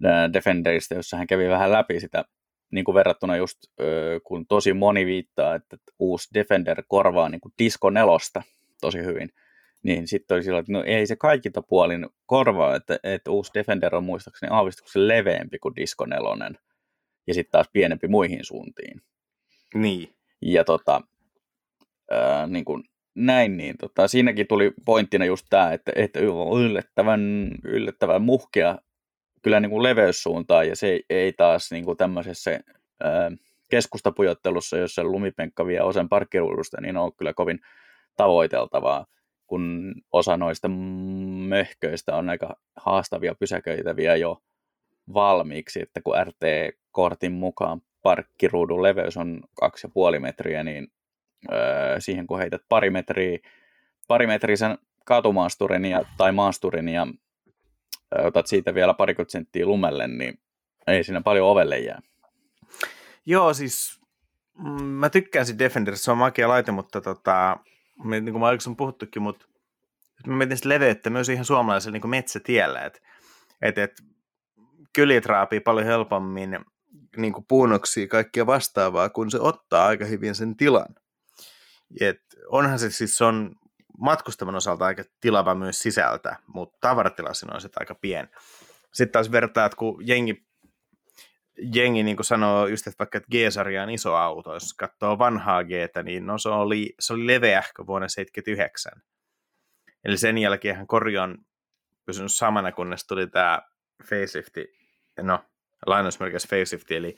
[0.06, 2.26] äh, Defenderistä, jossa hän kävi vähän läpi sitä
[2.72, 3.58] niin kuin verrattuna just,
[4.24, 8.42] kun tosi moni viittaa, että uusi Defender korvaa niin kuin Disco nelosta
[8.82, 9.30] tosi hyvin,
[9.84, 13.96] niin sitten oli sillä, että no ei se kaikilta puolin korvaa, että, että uusi Defender
[13.96, 16.58] on muistaakseni aavistuksen leveämpi kuin Disco nelonen,
[17.30, 19.02] ja sitten taas pienempi muihin suuntiin.
[19.76, 20.14] Niin.
[20.42, 21.02] Ja tota,
[22.12, 22.84] ää, niin kuin
[23.16, 28.78] näin, niin tota, siinäkin tuli pointtina just tämä, että, että yllättävän, yllättävän muhkea
[29.42, 32.60] kyllä niin kuin leveyssuuntaan ja se ei taas niin kuin tämmöisessä
[33.04, 33.32] ää,
[33.70, 37.60] keskustapujottelussa, jossa lumipenkka vie osan parkkiruudusta, niin on kyllä kovin
[38.18, 39.06] tavoiteltavaa,
[39.48, 40.68] kun osa noista
[41.48, 44.42] möhköistä on aika haastavia pysäköitäviä jo
[45.14, 49.42] valmiiksi, että kun RT-kortin mukaan parkkiruudun leveys on
[50.16, 50.88] 2,5 metriä, niin
[51.52, 53.40] öö, siihen kun heität pari metriä,
[54.08, 57.08] parimetrisen katumaasturin ja, tai maasturin ja
[58.24, 60.40] otat siitä vielä parikymmentä senttiä lumelle, niin
[60.88, 62.02] ei siinä paljon ovelle jää.
[63.26, 64.02] Joo, siis
[64.58, 67.58] mm, mä tykkään siitä Defenderista, se on makea laite, mutta tota,
[68.04, 69.46] niin kuin mä aikaisemmin puhuttukin, mutta
[70.28, 73.00] mä mietin sitä leveyttä myös ihan suomalaisella niin metsätiellä, että
[73.62, 73.92] et, et,
[75.00, 76.60] kyljet raapii paljon helpommin
[77.18, 80.96] niin kuin puunoksia kaikkia vastaavaa, kun se ottaa aika hyvin sen tilan.
[82.02, 83.56] Et onhan se siis on
[84.00, 88.28] matkustavan osalta aika tilava myös sisältä, mutta tavaratilassa on se aika pieni.
[88.94, 90.46] Sitten taas vertaa, että kun jengi,
[91.74, 95.64] jengi niin kuin sanoo just, että vaikka että G-sarja on iso auto, jos katsoo vanhaa
[95.64, 95.70] g
[96.04, 98.92] niin no se oli, se oli leveähkö vuonna 79.
[100.04, 101.38] Eli sen jälkeen kori on
[102.06, 103.62] pysynyt samana, kunnes tuli tämä
[104.04, 104.79] facelifti,
[105.24, 105.40] no
[105.86, 107.16] lainausmerkeissä facelifti, eli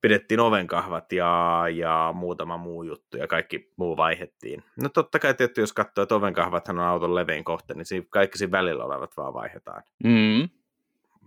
[0.00, 4.64] pidettiin ovenkahvat ja, ja muutama muu juttu ja kaikki muu vaihettiin.
[4.82, 8.38] No totta kai tietty, jos katsoo, että ovenkahvathan on auton levein kohta, niin siinä kaikki
[8.38, 9.82] siinä välillä olevat vaan vaihdetaan.
[10.04, 10.42] Mm.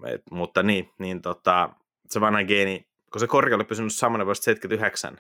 [0.06, 1.70] Et, mutta niin, niin tota,
[2.10, 5.18] se vanha geeni, kun se korja oli pysynyt samana vuodesta 79,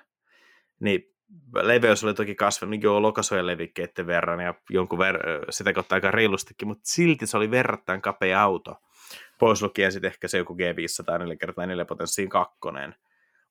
[0.79, 1.13] niin
[1.53, 6.67] leveys oli toki kasvanut jo lokasojen levikkeiden verran ja jonkun ver- sitä kautta aika reilustikin,
[6.67, 8.75] mutta silti se oli verrattain kapea auto.
[9.39, 12.95] Pois lukien sitten ehkä se joku G500 4 x 4 potenssiin kakkonen,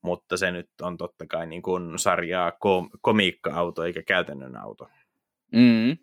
[0.02, 4.88] mutta se nyt on totta kai niin kuin sarjaa kom- komiikka-auto eikä käytännön auto.
[5.52, 5.96] Mm.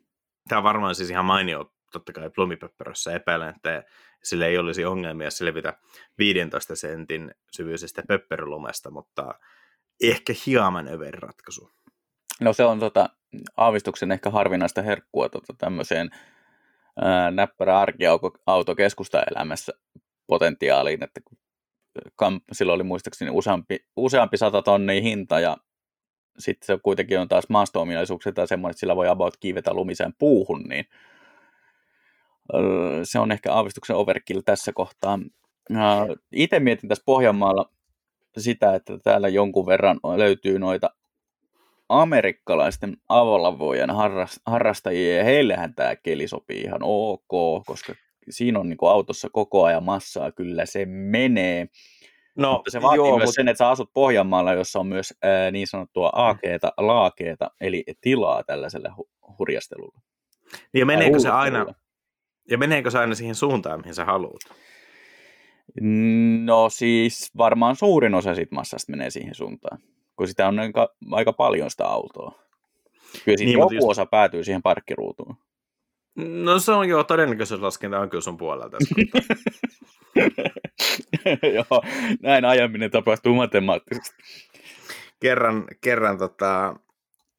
[0.48, 3.84] Tämä on varmaan siis ihan mainio totta kai plumipöppärössä epäilen, että
[4.24, 5.74] sille ei olisi ongelmia selvitä
[6.18, 9.36] 15 sentin syvyisestä pöppärölumesta, mutta
[10.04, 11.72] ehkä hieman över ratkaisu.
[12.42, 13.10] No se on tota,
[13.58, 16.10] aavistuksen ehkä harvinaista herkkua tota, tämmöiseen
[17.32, 19.74] näppärä arkiauto keskustaelämässä
[20.28, 21.22] potentiaaliin, että
[22.16, 25.58] kamp, silloin oli muistaakseni useampi, useampi sata tonnia hinta ja
[26.40, 30.64] sitten se kuitenkin on taas maasto-ominaisuuksia tai semmoinen, että sillä voi about kiivetä lumiseen puuhun,
[30.64, 30.86] niin
[33.04, 35.20] se on ehkä aavistuksen overkill tässä kohtaa.
[36.32, 37.70] Itse mietin tässä Pohjanmaalla
[38.38, 40.90] sitä, että täällä jonkun verran löytyy noita
[42.02, 43.90] amerikkalaisten avolavojen
[44.46, 47.94] harrastajia, ja heillehän tämä keli sopii ihan ok, koska
[48.30, 51.68] siinä on niin autossa koko ajan massaa, kyllä se menee.
[52.38, 53.36] No, mutta se vaatii joo, myös mutta...
[53.36, 58.44] sen, että sä asut Pohjanmaalla, jossa on myös ää, niin sanottua aakeeta, laakeeta, eli tilaa
[58.44, 60.02] tällaiselle hu- hurjastelulle.
[60.74, 61.66] Ja meneekö se aina,
[62.50, 64.42] ja meneekö se aina siihen suuntaan, mihin sä haluat?
[66.44, 69.80] No siis varmaan suurin osa siitä massasta menee siihen suuntaan,
[70.16, 72.44] kun sitä on aika, aika paljon sitä autoa.
[73.26, 73.88] Kyllä niin, joku just...
[73.90, 75.38] osa päätyy siihen parkkiruutuun.
[76.16, 78.96] No se on joo, todennäköisyyslaskenta on kyllä sun puolella tässä
[81.56, 81.84] Joo,
[82.22, 84.24] näin ajaminen tapahtuu matemaattisesti.
[85.20, 86.76] Kerran, kerran tota,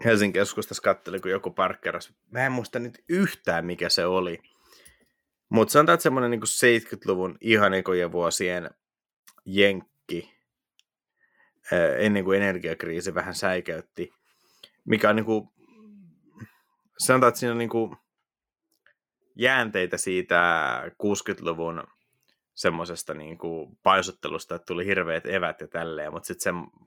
[0.05, 2.13] Helsingin keskustassa katselin, kun joku parkkeras.
[2.31, 4.43] Mä en muista nyt yhtään, mikä se oli.
[5.49, 8.71] Mutta sanotaan, että semmoinen niin 70-luvun ihan ekojen vuosien
[9.45, 10.34] jenkki,
[11.99, 14.11] ennen kuin energiakriisi vähän säikäytti,
[14.85, 15.49] mikä on niin kuin,
[16.99, 17.97] sanotaan, että siinä on niin kuin
[19.37, 21.85] jäänteitä siitä 60-luvun
[22.55, 26.81] semmoisesta niin kuin paisuttelusta, että tuli hirveät evät ja tälleen, mutta sitten se,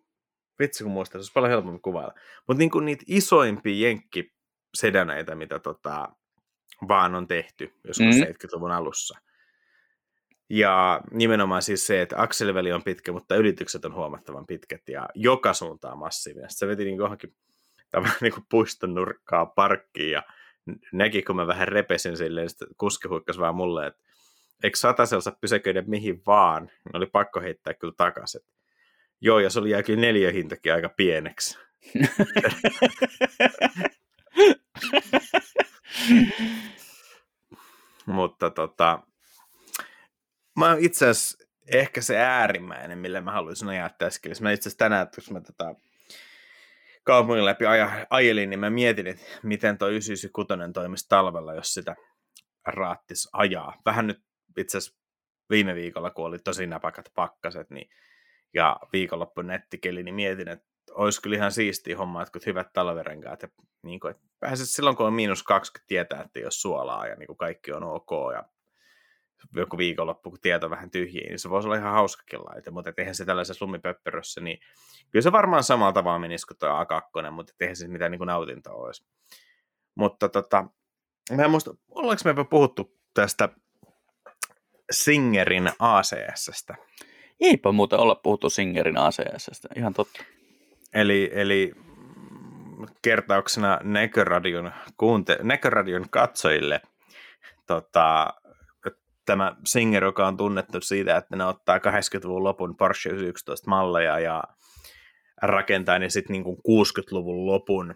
[0.59, 2.13] vitsi kun muistaa, se olisi paljon helpommin kuvailla.
[2.47, 6.09] Mutta niin kuin niitä isoimpia jenkkisedaneita, mitä tota,
[6.87, 8.21] vaan on tehty joskus mm.
[8.21, 9.19] 70-luvun alussa.
[10.49, 15.53] Ja nimenomaan siis se, että akseliväli on pitkä, mutta ylitykset on huomattavan pitkät ja joka
[15.53, 16.49] suuntaan massiivinen.
[16.49, 17.35] Sitten se veti niin johonkin
[17.91, 20.23] tavallaan niin kuin puiston nurkkaa parkkiin ja
[20.91, 24.01] näki, kun mä vähän repesin silleen, sitten kuski huikkasi vaan mulle, että
[24.63, 28.41] eikö sataselsa pysäköidä mihin vaan, oli pakko heittää kyllä takaisin.
[29.21, 31.59] Joo, ja se oli kyllä neljä hintakin aika pieneksi.
[38.05, 38.99] Mutta tota,
[40.57, 45.07] mä itse asiassa ehkä se äärimmäinen, millä mä haluaisin ajaa tässä Mä itse asiassa tänään,
[45.17, 45.75] jos mä tota,
[47.03, 47.65] kaupungin läpi
[48.09, 51.95] ajelin, niin mä mietin, että miten toi 996 toimisi talvella, jos sitä
[52.65, 53.81] raattis ajaa.
[53.85, 54.23] Vähän nyt
[54.57, 54.99] itse asiassa
[55.49, 57.89] viime viikolla, kun oli tosi napakat pakkaset, niin,
[58.53, 63.41] ja viikonloppu nettikeli, niin mietin, että olisi kyllä ihan siistiä homma, että kun hyvät talverenkaat,
[63.41, 63.47] ja
[63.83, 67.27] niin kuin, että pääset silloin, kun on miinus 20, tietää, että jos suolaa ja niin
[67.27, 68.43] kuin kaikki on ok, ja
[69.55, 73.15] joku viikonloppu, kun tieto vähän tyhjiä, niin se voisi olla ihan hauskakin laite, mutta eihän
[73.15, 74.59] se tällaisessa lumipöppörössä, niin
[75.11, 78.27] kyllä se varmaan samalla tavalla menisi kuin tuo A2, mutta eihän se mitään niin kuin
[78.27, 79.05] nautintoa olisi.
[79.95, 80.65] Mutta tota,
[81.35, 83.49] mä en muista, ollaanko me puhuttu tästä
[84.91, 86.75] Singerin ACS-stä?
[87.39, 90.23] Eipä muuten olla puhuttu Singerin ACS-stä, ihan totta.
[90.93, 91.73] Eli, eli
[93.01, 96.81] kertauksena Neköradion, kuunte- Neköradion katsojille
[97.67, 98.33] tota,
[99.27, 104.43] tämä Singer, joka on tunnettu siitä, että ne ottaa 80-luvun lopun Porsche 911 malleja ja
[105.41, 107.95] rakentaa ne sitten niin 60-luvun lopun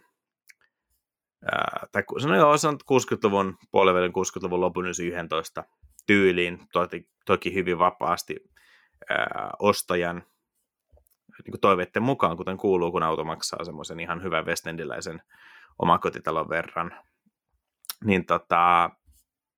[1.51, 5.63] ää, tai no joo, on 60-luvun, puolivälin 60-luvun lopun 11
[6.07, 8.35] tyyliin, toki, toki hyvin vapaasti
[9.09, 10.23] ää, ostajan
[11.45, 15.21] niin kuin toiveiden mukaan, kuten kuuluu, kun auto maksaa semmoisen ihan hyvän westendiläisen
[15.79, 16.91] omakotitalon verran.
[18.03, 18.89] Niin tota,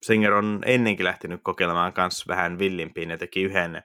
[0.03, 3.83] Singer on ennenkin lähtenyt kokeilemaan myös vähän villimpiin ja teki yhden,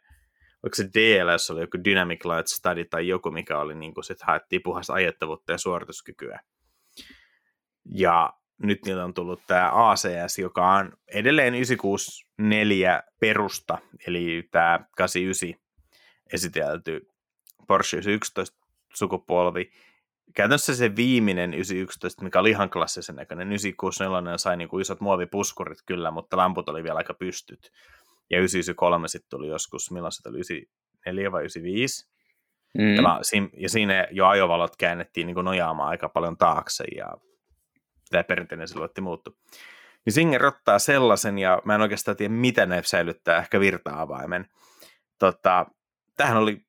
[0.62, 4.22] oliko se DLS oli joku Dynamic Light Study tai joku, mikä oli niin kuin sit
[4.22, 6.40] haettiin puhasta ajettavuutta ja suorituskykyä.
[7.94, 15.68] Ja nyt niillä on tullut tämä ACS, joka on edelleen 964 perusta, eli tämä 89
[16.33, 17.09] esitelty
[17.66, 19.70] Porsche 911 sukupolvi.
[20.34, 23.48] Käytännössä se viimeinen 911, mikä oli ihan klassisen näköinen.
[23.48, 27.72] 964 sai niin kuin isot muovipuskurit kyllä, mutta lamput oli vielä aika pystyt.
[28.30, 32.08] Ja 993 sitten tuli joskus, milloin se tuli 94 vai 95.
[32.78, 32.94] Mm.
[33.56, 37.14] Ja siinä jo ajovalot käännettiin niin kuin nojaamaan aika paljon taakse ja
[38.10, 39.36] tämä perinteinen siluetti muuttu.
[40.04, 44.46] Niin Singer ottaa sellaisen, ja mä en oikeastaan tiedä, mitä ne säilyttää, ehkä virta-avaimen.
[45.18, 45.66] Tota,
[46.16, 46.66] tähän oli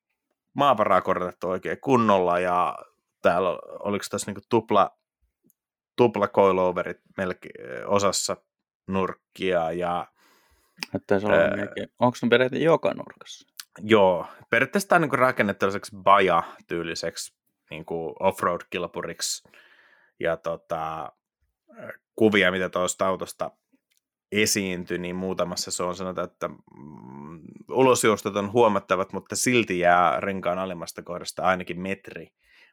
[0.52, 2.78] maavaraa korotettu oikein kunnolla, ja
[3.22, 3.48] täällä
[3.80, 4.90] oliko tässä niinku tupla,
[5.96, 8.36] tupla coiloverit melkein osassa
[8.88, 10.06] nurkkia, ja
[10.92, 11.50] Näyttäisi olla ää,
[11.98, 13.48] Onko ne periaatteessa joka nurkassa?
[13.78, 17.34] Joo, periaatteessa tämä on niin rakennettu tällaiseksi baja-tyyliseksi
[17.70, 17.84] niin
[18.20, 19.48] offroad-kilpuriksi.
[20.20, 21.12] Ja tota,
[22.16, 23.50] kuvia, mitä tuosta autosta
[24.32, 30.58] esiintyi, niin muutamassa se on sanota, että mm, ulosjuostot on huomattavat, mutta silti jää renkaan
[30.58, 32.28] alimmasta kohdasta ainakin metri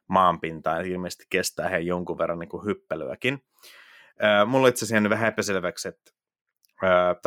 [0.08, 3.44] maanpintaan, ilmeisesti kestää he jonkun verran niin kuin hyppelyäkin.
[4.46, 6.12] mulla itse asiassa vähän epäselväksi, että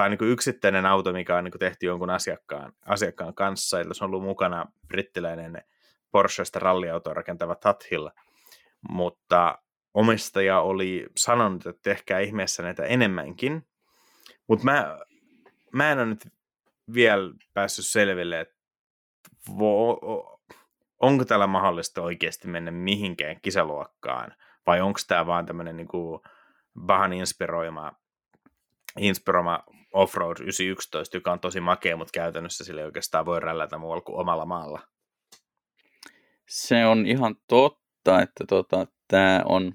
[0.05, 4.11] on niin yksittäinen auto, mikä on niin tehty jonkun asiakkaan, asiakkaan kanssa, eli se on
[4.11, 5.64] ollut mukana brittiläinen
[6.11, 8.09] Porschesta ralliautoa rakentava Tathill,
[8.90, 9.59] mutta
[9.95, 13.66] omistaja oli sanonut, että tehkää ihmeessä näitä enemmänkin,
[14.49, 14.99] mutta mä,
[15.73, 16.29] mä en ole nyt
[16.95, 18.57] vielä päässyt selville, että
[21.01, 24.35] onko täällä mahdollista oikeasti mennä mihinkään kisaluokkaan,
[24.67, 25.89] vai onko tämä vaan tämmöinen niin
[26.87, 27.93] vähän inspiroima,
[28.99, 34.21] inspiroima Offroad 911, joka on tosi makea, mutta käytännössä sille oikeastaan voi rällätä muualla kuin
[34.21, 34.81] omalla maalla.
[36.49, 39.75] Se on ihan totta, että tota, tämä on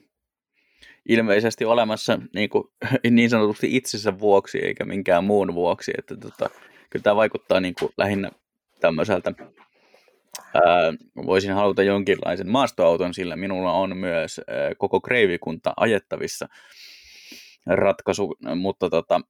[1.10, 2.64] ilmeisesti olemassa niin, kuin,
[3.10, 5.92] niin sanotusti itsensä vuoksi eikä minkään muun vuoksi.
[5.98, 6.50] Että tota,
[6.90, 8.32] kyllä tämä vaikuttaa niin kuin lähinnä
[8.80, 9.34] tämmöiseltä,
[11.26, 14.42] voisin haluta jonkinlaisen maastoauton, sillä minulla on myös
[14.78, 16.48] koko kreivikunta ajettavissa
[17.66, 19.22] ratkaisu, mutta tota,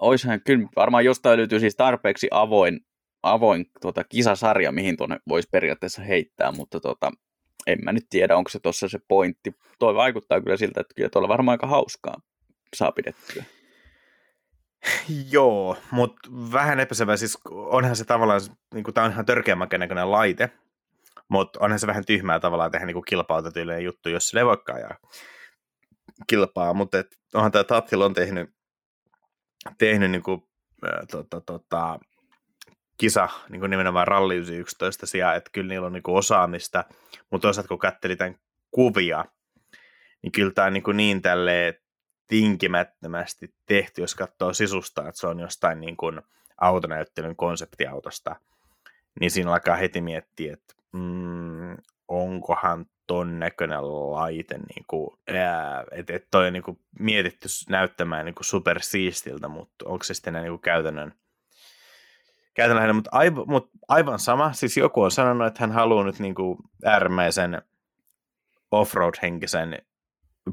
[0.00, 2.80] oishan kyllä varmaan jostain löytyy siis tarpeeksi avoin,
[3.22, 7.12] avoin tota, kisasarja, mihin tuonne voisi periaatteessa heittää, mutta tota,
[7.66, 9.54] en mä nyt tiedä, onko se tuossa se pointti.
[9.78, 12.20] Toi vaikuttaa kyllä siltä, että kyllä tuolla varmaan aika hauskaa
[12.76, 13.44] saa pidettyä.
[15.32, 18.40] Joo, mutta vähän epäselvä, siis onhan se tavallaan,
[18.74, 20.50] niin tämä on ihan törkeän näköinen laite,
[21.28, 24.90] mutta onhan se vähän tyhmää tavallaan tehdä niin kilpautetyylinen juttu, jos se voikaan ja
[26.26, 28.50] kilpaa, mutta et, onhan tämä Tattil on tehnyt,
[29.78, 30.42] tehnyt niin kuin,
[30.86, 31.98] äh, tota, tota,
[32.96, 36.84] kisa niin kuin nimenomaan ralli 11 sijaan, että kyllä niillä on niin kuin osaamista,
[37.30, 38.36] mutta toisaalta kun katseli tämän
[38.70, 39.24] kuvia,
[40.22, 41.74] niin kyllä tämä on niin, kuin niin tälleen
[42.26, 46.22] tinkimättömästi tehty, jos katsoo sisusta, että se on jostain niin kuin
[46.60, 48.36] autonäyttelyn konseptiautosta,
[49.20, 51.76] niin siinä alkaa heti miettiä, että mm,
[52.08, 55.18] onkohan ton näköinen laite, niin kuin,
[55.92, 60.34] että et toi on niin kuin mietitty näyttämään niin kuin supersiistiltä, mutta onko se sitten
[60.34, 61.14] niin kuin käytännön
[62.54, 64.52] käytännössä, mutta aivan, mutta aivan sama.
[64.52, 67.62] Siis joku on sanonut, että hän haluaa nyt niin kuin äärimmäisen
[68.70, 69.78] offroad-henkisen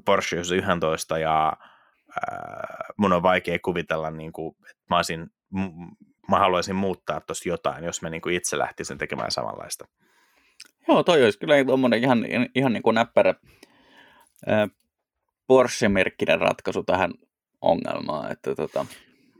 [0.05, 1.53] Porsche 11 ja
[2.21, 5.27] ää, mun on vaikea kuvitella, niin kuin, että mä, olisin,
[6.29, 9.87] mä haluaisin muuttaa tuosta jotain, jos mä niin kuin itse lähtisin tekemään samanlaista.
[10.87, 12.25] Joo, toi olisi kyllä tuommoinen ihan,
[12.55, 13.35] ihan niin kuin näppärä
[15.47, 17.11] Porsche-merkkinen ratkaisu tähän
[17.61, 18.31] ongelmaan.
[18.31, 18.85] Että tota,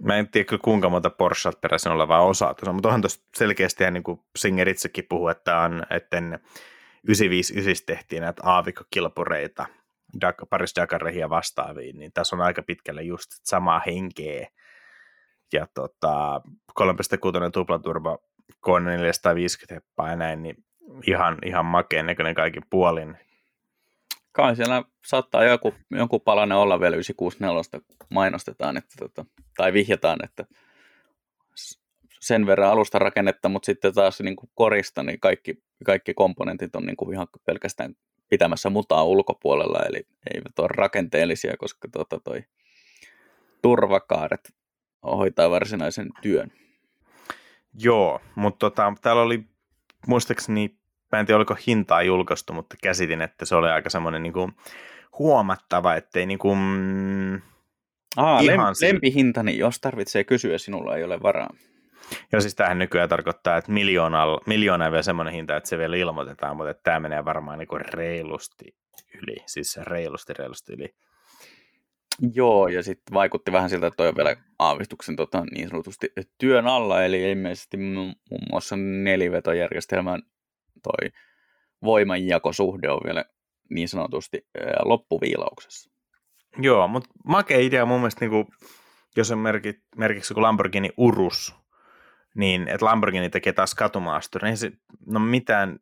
[0.03, 4.03] Mä en tiedä kuinka monta Porschat peräisin olevaa osaa tuossa, mutta onhan tuossa selkeästi niin
[4.03, 6.17] kuin Singer itsekin puhuu, että, on, että
[7.03, 8.41] 959 tehtiin näitä
[10.50, 14.47] Paris Dakareihin ja vastaaviin, niin tässä on aika pitkälle just samaa henkeä.
[15.54, 16.41] Ja tota,
[16.80, 18.24] 3.6 tuplaturbo
[18.60, 20.56] kone 450 heppaa ja näin, niin
[21.08, 23.17] ihan, ihan makeen näköinen kaikin puolin.
[24.32, 29.26] Kai siellä saattaa joku, jonkun palanen olla vielä 964 mainostetaan, että, tota,
[29.58, 30.45] tai vihjataan, että
[32.21, 36.86] sen verran alusta rakennetta, mutta sitten taas niin kuin korista, niin kaikki, kaikki komponentit on
[36.86, 37.95] niin kuin ihan pelkästään
[38.32, 42.44] pitämässä mutaa ulkopuolella, eli eivät ole rakenteellisia, koska tota toi
[43.62, 44.54] turvakaaret
[45.04, 46.52] hoitaa varsinaisen työn.
[47.74, 49.44] Joo, mutta tota, täällä oli
[50.08, 50.76] muistaakseni,
[51.12, 54.52] mä en tiedä oliko hintaa julkaistu, mutta käsitin, että se oli aika semmoinen niin kuin
[55.20, 57.41] huomattava, ettei niin kuin, mm,
[58.17, 61.50] Aa, ihan lem, lempihintani, jos tarvitsee kysyä, sinulla ei ole varaa.
[62.32, 65.95] Ja siis tähän nykyään tarkoittaa, että miljoona, miljoona on vielä semmoinen hinta, että se vielä
[65.95, 68.76] ilmoitetaan, mutta että tämä menee varmaan niin kuin reilusti
[69.21, 70.95] yli, siis reilusti reilusti yli.
[72.34, 76.67] Joo, ja sitten vaikutti vähän siltä, että toi on vielä aavistuksen tota, niin sanotusti työn
[76.67, 78.15] alla, eli ilmeisesti muun
[78.52, 80.21] muassa nelivetojärjestelmän
[80.84, 81.10] toi
[81.84, 83.26] voimanjakosuhde on vielä
[83.69, 84.47] niin sanotusti
[84.84, 85.91] loppuviilauksessa.
[86.58, 88.47] Joo, mutta makea idea mun mielestä, niin kuin,
[89.15, 91.56] jos on merkit, merkiksi kuin Lamborghini Urus,
[92.36, 94.72] niin että Lamborghini tekee taas katumaasturin, niin se,
[95.06, 95.80] no mitään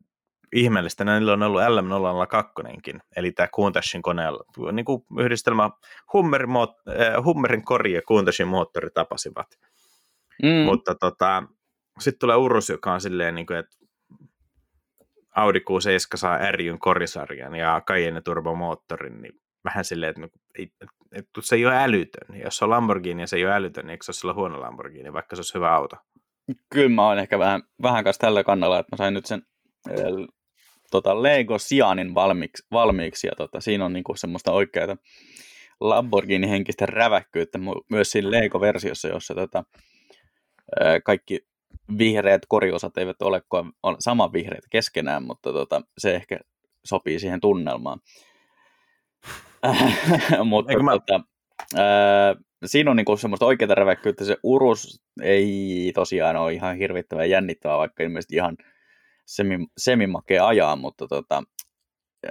[0.52, 5.70] ihmeellistä, niillä on ollut LM002, eli tämä Countachin koneella, niin kuin yhdistelmä
[6.12, 9.46] Hummer, äh, Hummerin kori ja Countachin moottori tapasivat.
[10.42, 10.64] Mm.
[10.64, 11.42] Mutta tota,
[12.00, 13.76] sitten tulee Urus, joka on silleen, niin kuin, että
[15.36, 21.56] Audi Q7 saa RYn korisarjan ja Cayenne turbomoottorin, niin vähän silleen, että, että, että se
[21.56, 22.40] ei ole älytön.
[22.44, 25.12] Jos se on Lamborghini ja se ei ole älytön, niin eikö se ole huono Lamborghini,
[25.12, 25.96] vaikka se olisi hyvä auto?
[26.70, 29.42] Kyllä mä oon ehkä vähän, vähän kanssa tällä kannalla, että mä sain nyt sen
[30.90, 34.96] tota Lego Sianin valmiiksi, valmiiksi ja tota, siinä on niinku semmoista oikeaa
[35.80, 37.58] Lamborghini-henkistä räväkkyyttä
[37.90, 39.64] myös siinä Lego-versiossa, jossa tota,
[41.04, 41.46] kaikki
[41.98, 43.42] vihreät koriosat eivät ole
[43.82, 46.38] on saman vihreät keskenään, mutta tota, se ehkä
[46.84, 48.00] sopii siihen tunnelmaan.
[50.44, 50.90] mutta mä...
[50.92, 51.20] tota,
[51.76, 54.24] ää, siinä on niinku semmoista oikeaa räväkkyyttä.
[54.24, 58.56] Se urus ei tosiaan ole ihan hirvittävän jännittävää, vaikka ilmeisesti ihan
[59.26, 61.42] semi, semimakea ajaa, mutta tota,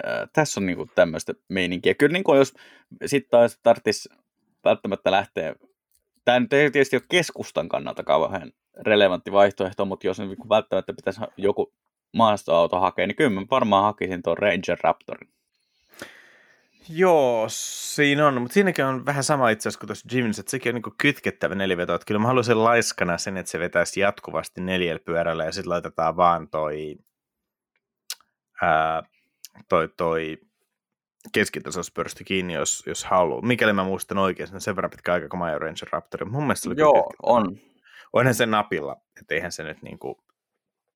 [0.03, 1.93] ää, tässä on niinku tämmöistä meininkiä.
[1.93, 2.53] Kyllä niinku jos
[3.05, 4.09] sitten taas tarvitsisi
[4.63, 5.55] välttämättä lähteä,
[6.25, 11.21] tämä nyt ei tietysti ole keskustan kannalta kauhean relevantti vaihtoehto, mutta jos niinku välttämättä pitäisi
[11.37, 11.73] joku
[12.13, 15.29] maastoauto hakea, niin kyllä mä varmaan hakisin tuon Ranger Raptorin.
[16.89, 20.75] Joo, siinä on, mutta siinäkin on vähän sama itse asiassa kuin tuossa Jimmyssä, että sekin
[20.75, 25.01] on niin kytkettävä neliveto, että kyllä mä haluaisin laiskana sen, että se vetäisi jatkuvasti neljällä
[25.05, 26.95] pyörällä ja sitten laitetaan vaan toi,
[28.61, 29.03] ää,
[29.69, 30.37] toi, toi
[31.33, 33.41] keskitasospörsti kiinni, jos, jos haluaa.
[33.41, 36.25] Mikäli mä muistan oikein, sen verran pitkä aika kuin Major Ranger Raptor.
[36.25, 37.57] Mun mielestä se oli Joo, on.
[38.13, 40.15] Onhan se napilla, että eihän se nyt niin kuin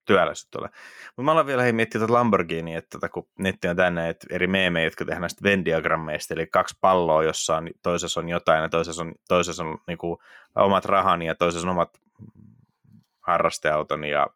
[0.05, 0.69] työläiset ole.
[1.07, 4.27] Mutta mä olen vielä hei miettinyt tuota Lamborghini, että tota, kun netti on tänne, että
[4.29, 8.69] eri meemejä, jotka tehdään näistä Venn-diagrammeista, eli kaksi palloa, jossa on, toisessa on jotain ja
[8.69, 10.17] toisessa on, toisessa on niin kuin,
[10.55, 11.89] omat rahani ja toisessa on omat
[13.19, 14.27] harrasteauton ja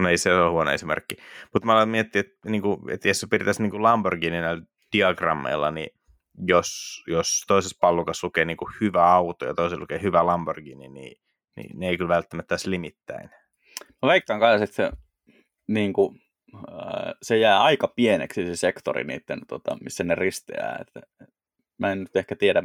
[0.00, 1.16] No ei se ole huono esimerkki.
[1.52, 4.62] Mutta mä olen miettinyt, että, niin kuin, että jos pidettäisiin niin Lamborghini näillä
[4.92, 5.90] diagrammeilla, niin
[6.46, 11.20] jos, jos toisessa pallukassa lukee niin kuin hyvä auto ja toisessa lukee hyvä Lamborghini, niin,
[11.56, 13.30] niin ne ei kyllä välttämättä edes limittäin.
[14.02, 14.90] Mä veikkaan kai, että se,
[15.68, 16.20] niin kuin,
[17.22, 20.78] se jää aika pieneksi se sektori niiden, tota, missä ne risteää.
[20.80, 21.00] Että,
[21.78, 22.62] mä en nyt ehkä tiedä,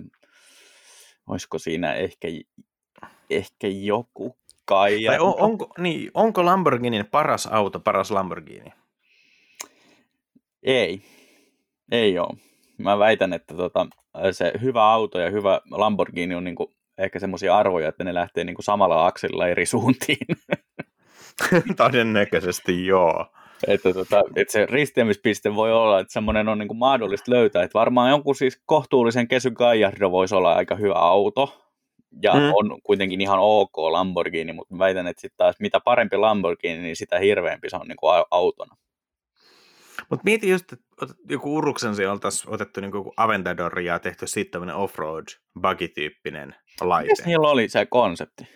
[1.27, 2.27] olisiko siinä ehkä,
[3.29, 5.03] ehkä joku kai.
[5.05, 8.73] Tai on, onko, niin, onko Lamborghinin paras auto paras Lamborghini?
[10.63, 11.01] Ei,
[11.91, 12.37] ei ole.
[12.77, 13.87] Mä väitän, että tota,
[14.31, 18.61] se hyvä auto ja hyvä Lamborghini on niinku ehkä semmoisia arvoja, että ne lähtee niinku
[18.61, 20.27] samalla akselilla eri suuntiin.
[21.77, 23.25] Todennäköisesti joo.
[23.67, 27.63] Että, tota, että se risteämispiste voi olla, että semmoinen on niin kuin mahdollista löytää.
[27.63, 31.61] Että varmaan jonkun siis kohtuullisen kesy Gallardo voisi olla aika hyvä auto.
[32.21, 32.51] Ja mm.
[32.53, 37.19] on kuitenkin ihan ok Lamborghini, mutta väitän, että sitten taas mitä parempi Lamborghini, niin sitä
[37.19, 38.75] hirveämpi se on niin kuin autona.
[40.09, 44.51] Mutta mieti just, että joku Uruksen se oltaisiin otettu niin kuin Aventador ja tehty siitä
[44.51, 45.25] tämmöinen off-road
[45.59, 47.09] buggy-tyyppinen laite.
[47.09, 48.47] Mites niillä oli se konsepti?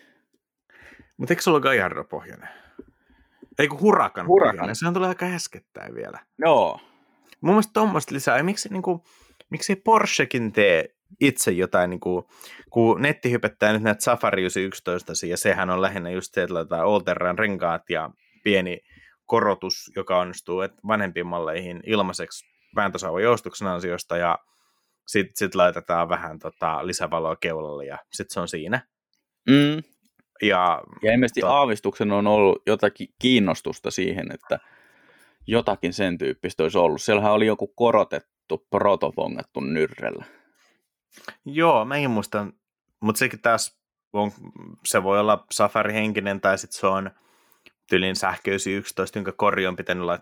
[1.16, 2.48] Mutta eikö se ollut Gallardo-pohjainen?
[3.60, 4.26] Ei kun Hurakan.
[4.26, 4.76] Hurakan.
[4.76, 6.18] Sehän tulee aika äskettäin vielä.
[6.38, 6.80] Joo.
[7.40, 8.36] Mun mielestä tuommoista lisää.
[8.36, 9.00] Ja miksi, niin kuin,
[9.50, 10.88] miksi Porschekin tee
[11.20, 12.24] itse jotain, niin kuin,
[12.70, 17.38] kun netti hypettää nyt näitä Safari 11 ja sehän on lähinnä just se, että Olterran
[17.38, 18.10] renkaat ja
[18.44, 18.80] pieni
[19.26, 22.46] korotus, joka onnistuu että vanhempiin malleihin ilmaiseksi
[22.76, 24.38] vääntösauvan joustuksen ansiosta ja
[25.06, 28.86] sitten sit laitetaan vähän tota, lisävaloa keulalle ja sitten se on siinä.
[29.48, 29.82] Mm.
[30.42, 31.48] Ja, ja ilmeisesti to...
[31.48, 34.58] aavistuksen on ollut jotakin kiinnostusta siihen, että
[35.46, 37.02] jotakin sen tyyppistä olisi ollut.
[37.02, 40.24] Siellähän oli joku korotettu bongattu, protobongattu nyrrellä.
[41.44, 42.52] Joo, mäkin muistan,
[43.00, 43.80] mutta sekin taas
[44.12, 44.32] on,
[44.86, 47.10] se voi olla Safari-henkinen tai sitten se on
[47.88, 50.18] tylin sähkö 11, jonka kori on pitänyt olla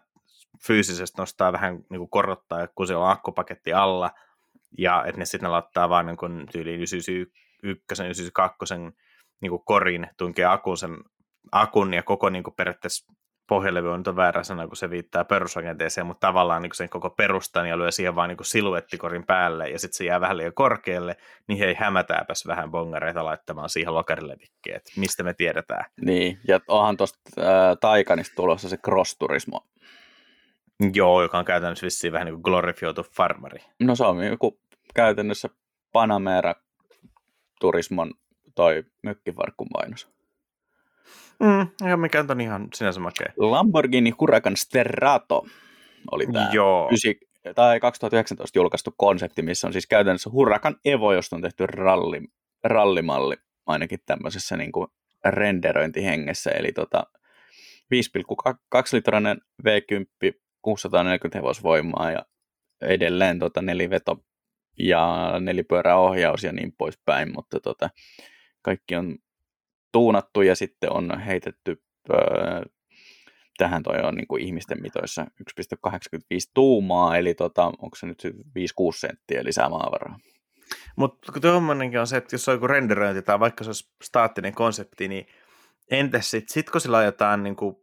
[0.66, 4.10] fyysisesti nostaa vähän niin kuin korottaa, kun se on akkupaketti alla,
[4.78, 7.32] ja että ne sitten laittaa vaan niin tyyliin 91,
[8.04, 8.74] 92
[9.40, 10.96] niin kuin korin, tunkee akun, sen,
[11.52, 13.12] akun ja koko niin kuin periaatteessa
[13.48, 17.10] pohjalevy on nyt on väärä sana, kun se viittaa perusrakenteeseen, mutta tavallaan niin sen koko
[17.10, 21.16] perustan ja lyö siihen vaan niin siluettikorin päälle ja sitten se jää vähän liian korkealle,
[21.48, 24.82] niin hei hämätääpäs vähän bongareita laittamaan siihen lokarilevikkeet.
[24.96, 25.84] Mistä me tiedetään?
[26.00, 27.46] Niin, ja onhan tuosta äh,
[27.80, 29.60] Taikanista tulossa se cross-turismo.
[30.94, 33.58] Joo, joka on käytännössä vissiin vähän niin kuin glorifioitu farmari.
[33.80, 34.60] No se on joku
[34.94, 35.48] käytännössä
[35.92, 36.54] Panamera
[37.60, 38.14] turismon
[38.58, 40.08] toi mökkivarkkun mainos.
[41.40, 43.32] Mm, ja mikä on ihan sinänsä makea.
[43.36, 45.46] Lamborghini Huracan Sterato
[46.10, 46.88] oli tämä Joo.
[46.92, 47.20] Ysi,
[47.54, 52.20] tai 2019 julkaistu konsepti, missä on siis käytännössä Huracan Evo, josta on tehty ralli,
[52.64, 53.36] rallimalli,
[53.66, 54.88] ainakin tämmöisessä niin kuin
[55.24, 57.06] renderöintihengessä, eli tota,
[57.94, 60.32] 5,2-litrainen V10,
[60.62, 62.26] 640 hevosvoimaa ja
[62.80, 64.24] edelleen tota, neliveto
[64.78, 67.90] ja nelipyöräohjaus ja niin poispäin, mutta tota,
[68.62, 69.18] kaikki on
[69.92, 72.62] tuunattu ja sitten on heitetty öö,
[73.58, 75.26] tähän toi on niin kuin ihmisten mitoissa
[75.60, 75.90] 1,85
[76.54, 78.30] tuumaa, eli tota, onko se nyt 5-6
[78.90, 80.18] senttiä lisää maavaraa.
[80.96, 85.08] Mutta tuommoinenkin on se, että jos on joku renderöinti tai vaikka se olisi staattinen konsepti,
[85.08, 85.26] niin
[85.90, 87.76] entäs sitten, sit kun sillä ajetaan niin kuin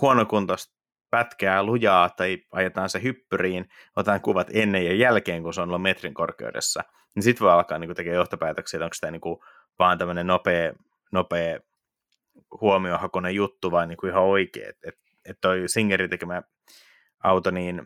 [0.00, 0.74] huonokuntoista
[1.10, 5.82] pätkää lujaa tai ajetaan se hyppyriin, otetaan kuvat ennen ja jälkeen, kun se on ollut
[5.82, 6.82] metrin korkeudessa,
[7.14, 9.20] niin sitten voi alkaa niin tekemään johtopäätöksiä, että onko tämä niin
[9.80, 10.72] vaan tämmöinen nopea
[11.12, 11.60] nopea
[12.60, 14.68] huomiohakoinen juttu, vai niin kuin ihan oikea.
[14.68, 16.42] Että et, et toi Singerin tekemä
[17.24, 17.82] auto, niin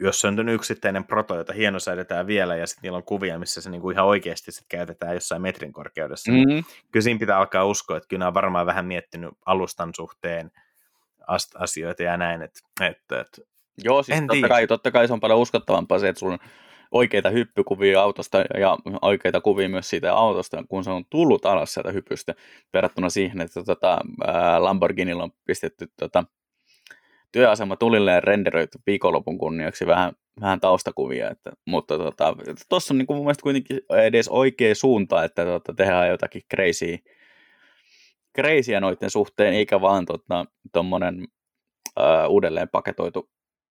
[0.00, 3.70] jos se on yksittäinen proto, jota hienosäädetään vielä, ja sitten niillä on kuvia, missä se
[3.70, 6.48] niinku ihan oikeasti sit käytetään jossain metrin korkeudessa, mm-hmm.
[6.48, 10.50] niin kyllä siinä pitää alkaa uskoa, että kyllä on varmaan vähän miettinyt alustan suhteen
[11.54, 12.42] asioita ja näin.
[12.42, 13.42] Että, että, että
[13.84, 16.38] Joo, siis totta kai, totta kai se on paljon uskottavampaa se, että sulla on
[16.96, 21.92] oikeita hyppykuvia autosta ja oikeita kuvia myös siitä autosta, kun se on tullut alas sieltä
[21.92, 22.34] hypystä,
[22.72, 23.98] verrattuna siihen, että tota,
[24.58, 26.24] Lamborghinilla on pistetty tota,
[27.32, 32.14] työasema tulilleen renderöity viikonlopun kunniaksi vähän, vähän taustakuvia, että, mutta tuossa
[32.68, 36.98] tota, on niin kuin mun mielestä kuitenkin edes oikea suunta, että tota, tehdään jotakin crazy,
[38.36, 40.06] crazyä noiden suhteen, eikä vaan
[40.72, 41.26] tuommoinen
[41.94, 43.30] tota, uudelleen paketoitu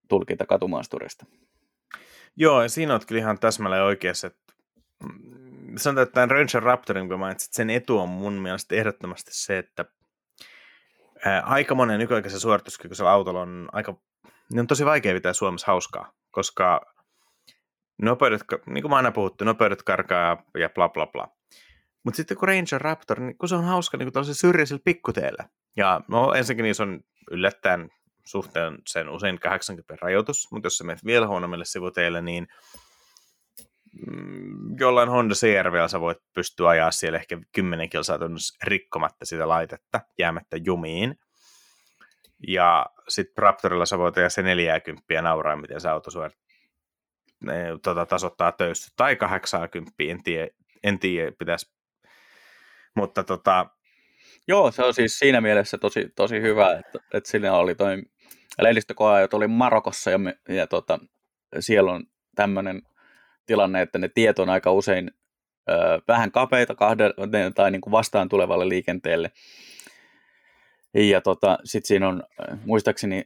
[0.09, 1.26] tulkinta katumaasturista.
[2.36, 4.54] Joo, siinä olet kyllä ihan täsmälleen oikeassa, että
[5.04, 9.58] mm, sanotaan, että tämän Ranger Raptorin, kun mainitsit, sen etu on mun mielestä ehdottomasti se,
[9.58, 9.86] että
[11.26, 13.98] ää, aika monen nykyaikaisen suorituskykyisellä autolla on aika,
[14.54, 16.82] ne on tosi vaikea pitää Suomessa hauskaa, koska
[18.02, 21.28] nopeudet, niin kuin mä aina puhuttu, nopeudet karkaa ja bla bla bla.
[22.04, 25.50] Mutta sitten kun Ranger Raptor, niin kun se on hauska niin tällaisella syrjäisellä pikkuteellä.
[25.78, 27.00] Ja no ensinnäkin se on
[27.32, 27.90] yllättäen
[28.28, 32.47] suhteen sen usein 80 rajoitus, mutta jos sä menet vielä huonommille sivuteille, niin
[34.07, 38.19] mm, jollain Honda CRV sä voit pystyä ajaa siellä ehkä 10 kilsaa
[38.63, 41.19] rikkomatta sitä laitetta, jäämättä jumiin.
[42.47, 46.38] Ja sitten Raptorilla sä voit ajaa se 40 nauraa, miten se auto suorit,
[47.84, 48.93] tota, tasoittaa töissä.
[48.95, 50.47] Tai 80, en tiedä,
[50.84, 51.76] en tiedä pitäisi.
[52.95, 53.65] Mutta tota,
[54.47, 58.03] Joo, se on siis siinä mielessä tosi, tosi hyvä, että, että sillä oli toi
[58.61, 60.99] lehdistökoajat oli Marokossa ja, me, ja tota,
[61.59, 62.03] siellä on
[62.36, 62.82] tämmöinen
[63.45, 65.11] tilanne, että ne tiet on aika usein
[65.69, 65.73] ö,
[66.07, 67.13] vähän kapeita kahden,
[67.55, 69.32] tai niin kuin vastaan tulevalle liikenteelle.
[70.93, 72.23] Ja tota, sitten siinä on,
[72.65, 73.26] muistaakseni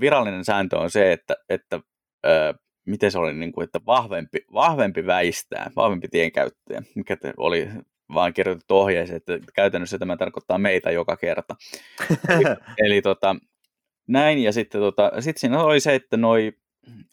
[0.00, 1.80] virallinen sääntö on se, että, että
[2.26, 2.54] ö,
[2.86, 7.68] miten se oli, niin kuin, että vahvempi, vahvempi väistää, vahvempi tienkäyttäjä, mikä oli
[8.14, 11.56] vaan kirjoitettu ohjeeseen, että käytännössä tämä tarkoittaa meitä joka kerta.
[12.28, 12.44] eli,
[12.78, 13.36] eli tota,
[14.06, 16.52] näin, ja sitten tota, sit siinä oli se, että noi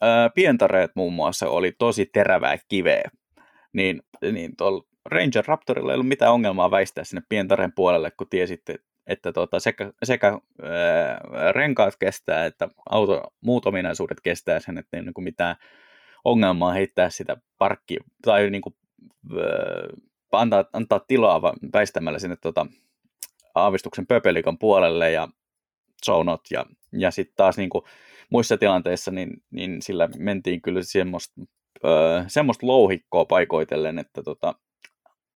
[0.01, 3.09] ää, pientareet muun muassa oli tosi terävää kiveä,
[3.73, 8.75] niin, niin tuolla Ranger Raptorilla ei ollut mitään ongelmaa väistää sinne pientareen puolelle, kun tiesitte,
[9.07, 15.03] että tota, sekä, sekä ää, renkaat kestää, että auto, muut ominaisuudet kestää sen, että ei
[15.03, 15.55] niin mitään
[16.25, 18.75] ongelmaa heittää sitä parkki tai niin kuin,
[19.37, 19.47] ää,
[20.31, 21.41] antaa, antaa tilaa
[21.73, 22.65] väistämällä sinne tota,
[23.55, 25.27] aavistuksen pöpelikon puolelle ja
[26.05, 27.85] zonot ja, ja sitten taas niin kuin
[28.29, 31.41] muissa tilanteissa niin, niin sillä mentiin kyllä semmoista,
[31.85, 34.55] öö, semmoista louhikkoa paikoitellen, että tota,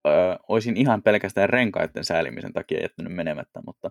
[0.07, 3.91] öö, olisin ihan pelkästään renkaiden säälimisen takia jättänyt menemättä, mutta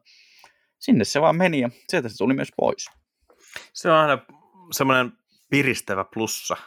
[0.79, 2.89] sinne se vaan meni ja sieltä se tuli myös pois.
[3.73, 4.17] Se on aina
[4.71, 5.11] semmoinen
[5.49, 6.57] piristävä plussa.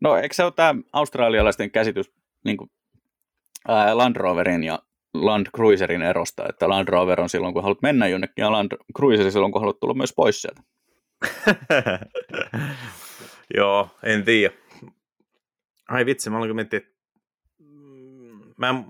[0.00, 2.12] No eikö se ole tämä australialaisten käsitys
[2.44, 2.70] niin kuin,
[3.68, 4.78] ää, Land Roverin ja
[5.14, 9.30] Land Cruiserin erosta, että Land Rover on silloin, kun haluat mennä jonnekin, ja Land Cruiser
[9.30, 10.62] silloin, kun haluat tulla myös pois sieltä.
[13.56, 14.54] Joo, en tiedä.
[15.88, 16.90] Ai vitsi, mä aloin miettiä, että
[18.56, 18.84] mä, mä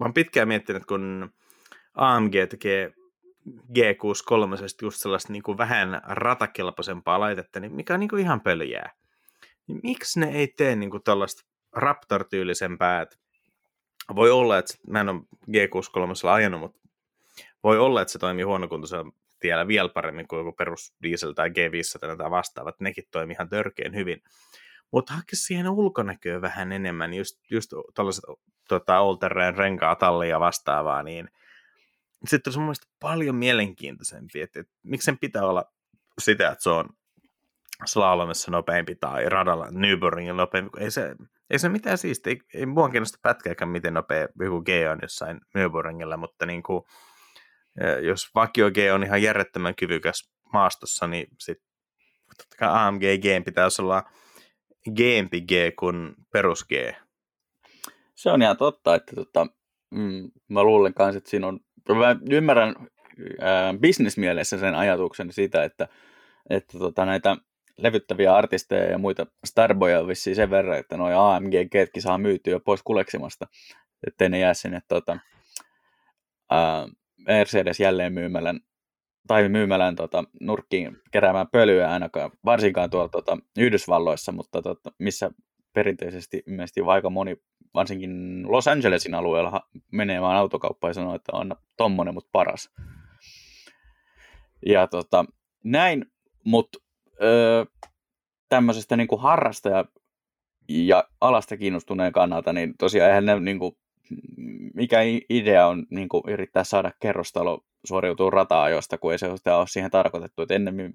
[0.00, 1.32] oon pitkään miettinyt, kun
[1.94, 2.92] AMG tekee
[3.48, 8.92] G63 just sellaista niin kuin vähän ratakelpoisempaa laitetta, niin mikä on niin kuin ihan pöljää.
[9.66, 11.42] Niin miksi ne ei tee niin kuin tällaista
[11.72, 13.16] Raptor-tyylisempää, että
[14.14, 16.80] voi olla, että mä en ole G63 ajanut, mutta
[17.64, 22.16] voi olla, että se toimii huonokuntoisella tiellä vielä paremmin kuin joku perus diesel tai G500
[22.16, 22.80] tai vastaavat.
[22.80, 24.22] Nekin toimii ihan törkeen hyvin.
[24.90, 28.24] Mutta hakke siihen ulkonäköä vähän enemmän, just, just tällaiset
[28.68, 31.28] tota, Oltereen renkaa tallia vastaavaa, niin
[32.26, 35.64] sitten on mun paljon mielenkiintoisempi, että, että miksi sen pitää olla
[36.18, 36.88] sitä, että se on
[37.84, 41.16] slalomissa nopeampi tai radalla Nürburgringin nopeampi, ei se,
[41.50, 45.40] ei se mitään siistiä, ei, ei mua kiinnosta pätkääkään, miten nopea joku G on jossain
[45.58, 46.82] Nürburgringillä, mutta niin kuin,
[48.02, 51.66] jos vakio G on ihan järjettömän kyvykäs maastossa, niin sitten
[52.60, 54.02] AMG G pitäisi olla
[54.90, 55.00] G
[55.78, 56.72] kuin perus G.
[58.14, 59.46] Se on ihan totta, että tota,
[59.90, 62.74] mm, mä luulen kanssa, että siinä on, mä ymmärrän
[63.40, 65.88] ää, bisnesmielessä sen ajatuksen siitä, että,
[66.50, 67.36] että tota, näitä
[67.82, 72.82] levyttäviä artisteja ja muita starboja vissiin sen verran, että noin amg ketkin saa myytyä pois
[72.82, 73.46] kuleksimasta,
[74.06, 75.18] ettei ne jää sinne tota,
[76.50, 76.88] ää,
[77.26, 78.60] Mercedes jälleen myymälän
[79.26, 85.30] tai myymälän tota, nurkkiin keräämään pölyä ainakaan, varsinkaan tuolla tota, Yhdysvalloissa, mutta tota, missä
[85.72, 87.36] perinteisesti ilmeisesti aika moni,
[87.74, 89.60] varsinkin Los Angelesin alueella,
[89.92, 92.70] menee vaan autokauppaan ja sanoo, että on tommonen, mutta paras.
[94.66, 95.24] Ja tota,
[95.64, 96.04] näin,
[96.44, 96.78] mutta
[97.22, 97.64] öö,
[98.48, 99.84] tämmöisestä niin kuin harrastaja
[100.68, 103.76] ja alasta kiinnostuneen kannalta, niin tosiaan eihän ne niin kuin,
[104.74, 104.98] mikä
[105.28, 110.42] idea on niin kuin, yrittää saada kerrostalo suoriutuu rata-ajosta, kun ei se ole siihen tarkoitettu,
[110.42, 110.92] että ennemmin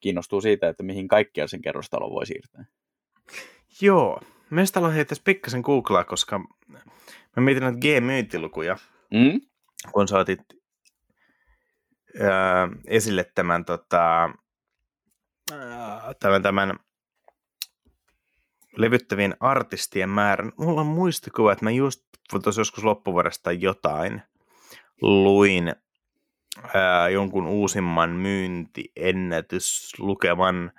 [0.00, 2.64] kiinnostuu siitä, että mihin kaikkia sen kerrostalon voi siirtää.
[3.80, 6.38] Joo, meistä aloin heittäisi pikkasen googlaa, koska
[7.36, 8.76] mä mietin näitä G-myyntilukuja,
[9.14, 9.40] mm?
[9.92, 10.40] kun sä otit
[12.20, 14.30] ää, esille tämän, tota,
[16.20, 16.78] tämän, tämän
[18.76, 20.52] levyttävien artistien määrän.
[20.58, 22.02] Mulla on muistikuva, että mä just
[22.42, 24.22] tuossa joskus loppuvuodesta jotain
[25.02, 25.74] luin
[26.74, 30.72] ää, jonkun uusimman myyntiennätyslukeman,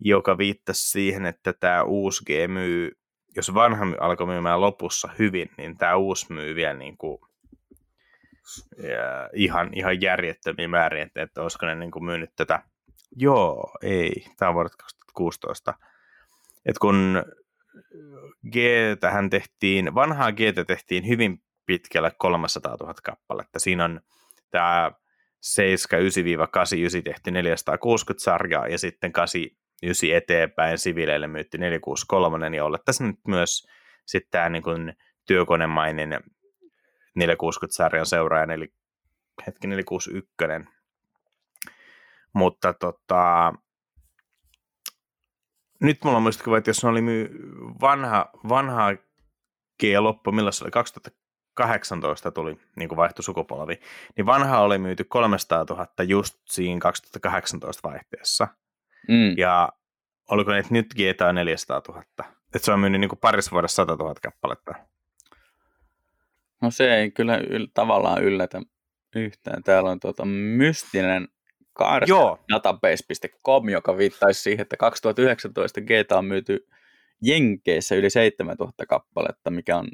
[0.00, 2.98] joka viittasi siihen, että tämä uusi G myy,
[3.36, 7.18] jos vanha alkoi myymään lopussa hyvin, niin tämä uusi myy vielä niin kuin,
[8.82, 12.62] ja ihan, ihan järjettömiä määriä, että, että olisiko ne niin kuin myynyt tätä.
[13.16, 15.74] Joo, ei, tämä on vuodet 2016.
[16.66, 17.22] Et kun
[18.52, 18.56] G
[19.00, 23.58] tähän tehtiin, vanhaa G tehtiin hyvin pitkälle 300 000 kappaletta.
[23.58, 24.00] Siinä on
[24.50, 24.92] tämä
[26.98, 33.20] 79-89 tehty 460 sarjaa ja sitten 89 eteenpäin siviileille myytti 463 ja olla tässä nyt
[33.28, 33.66] myös
[34.06, 34.92] sitten tämä niin kuin
[35.26, 36.20] työkonemainen
[37.18, 38.72] 460-sarjan seuraaja, eli
[39.46, 40.77] hetki 461.
[42.38, 43.52] Mutta tota,
[45.80, 47.30] nyt mulla on muistikuva, että jos oli myy
[47.80, 48.92] vanha, vanha
[49.80, 53.80] G loppu, milloin se oli 2018 tuli niin kuin vaihtui sukupolvi,
[54.16, 58.48] niin vanha oli myyty 300 000 just siinä 2018 vaihteessa.
[59.08, 59.38] Mm.
[59.38, 59.68] Ja
[60.30, 62.02] oliko ne nyt GTA 400 000?
[62.54, 64.74] Että se on myynyt niin kuin parissa vuodessa 100 000 kappaletta.
[66.62, 68.62] No se ei kyllä yl- tavallaan yllätä
[69.14, 69.62] yhtään.
[69.62, 71.28] Täällä on tuota mystinen
[72.52, 76.66] database.com, joka viittaisi siihen, että 2019 GTA on myyty
[77.22, 79.88] Jenkeissä yli 7000 kappaletta, mikä on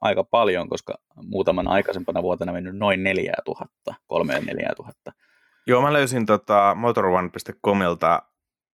[0.00, 0.94] aika paljon, koska
[1.26, 5.12] muutaman aikaisempana vuotena mennyt noin 4000, 3 4000.
[5.66, 8.22] Joo, mä löysin tota motorone.comilta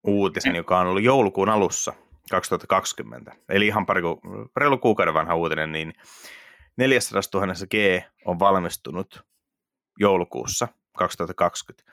[0.05, 1.93] uutisen, joka on ollut joulukuun alussa
[2.31, 3.33] 2020.
[3.49, 4.03] Eli ihan pari,
[4.57, 5.93] reilu kuukauden vanha uutinen, niin
[6.77, 9.25] 400 000 G on valmistunut
[10.01, 11.93] joulukuussa 2020.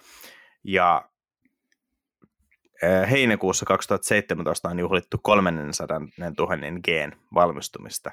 [0.63, 1.09] Ja
[3.09, 8.11] heinäkuussa 2017 on juhlittu 300 000 Gn valmistumista.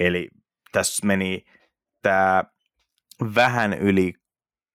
[0.00, 0.28] Eli
[0.72, 1.44] tässä meni
[2.02, 2.44] tämä
[3.34, 4.14] vähän yli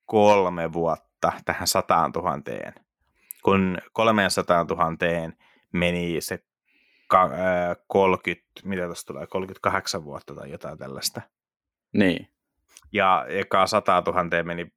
[0.06, 2.42] kolme vuotta tähän 100 000.
[3.44, 4.88] Kun 300 000
[5.72, 6.40] meni se
[7.88, 11.22] 30, mitä tässä tulee, 38 vuotta tai jotain tällaista.
[11.94, 12.28] Niin.
[12.92, 14.74] Ja eka 100 000 meni,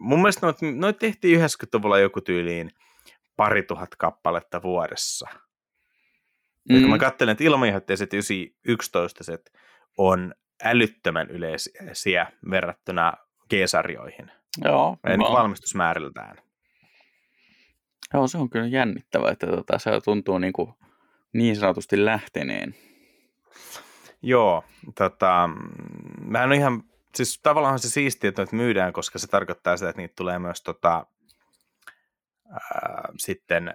[0.00, 2.70] mun mielestä noit, noit tehtiin 90-luvulla joku tyyliin
[3.36, 5.28] pari tuhat kappaletta vuodessa.
[6.68, 6.80] Mm.
[6.80, 9.24] kun mä katselen, että ilmajohteiset 911
[9.98, 10.34] on
[10.64, 13.12] älyttömän yleisiä verrattuna
[13.50, 14.30] G-sarjoihin.
[14.64, 14.96] Joo.
[15.04, 16.36] Eli niin valmistusmääriltään.
[18.14, 20.74] Joo, se on kyllä jännittävää, että tota, se tuntuu niin, kuin
[21.32, 22.74] niin sanotusti lähteneen.
[24.22, 24.64] Joo,
[24.98, 25.50] tota,
[26.24, 26.82] mä en ihan,
[27.14, 31.06] siis tavallaan se siistiä, että myydään, koska se tarkoittaa sitä, että niitä tulee myös tota,
[32.50, 33.74] ää, sitten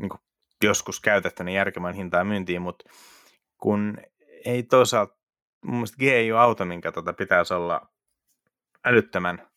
[0.00, 0.20] niin kuin
[0.62, 2.84] joskus käytettynä järkevän hintaan myyntiin, mutta
[3.58, 3.98] kun
[4.44, 5.16] ei toisaalta,
[5.64, 7.88] mun mielestä G ei ole auto, minkä tota pitäisi olla
[8.84, 9.48] älyttömän,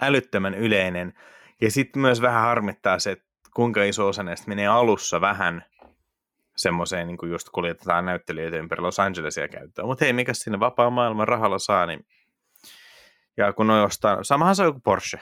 [0.00, 1.14] älyttömän yleinen.
[1.60, 3.24] Ja sitten myös vähän harmittaa se, että
[3.54, 5.64] kuinka iso osa näistä menee alussa vähän
[6.56, 9.88] semmoiseen, niin just kuljetetaan näyttelijöitä ympäri Los Angelesia käyttöön.
[9.88, 12.06] Mutta hei, mikä sinne vapaa maailman rahalla saa, niin
[13.36, 15.18] ja kun on jostain, samahan se on kuin Porsche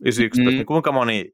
[0.00, 0.56] 911, mm.
[0.56, 1.32] niin kuinka moni,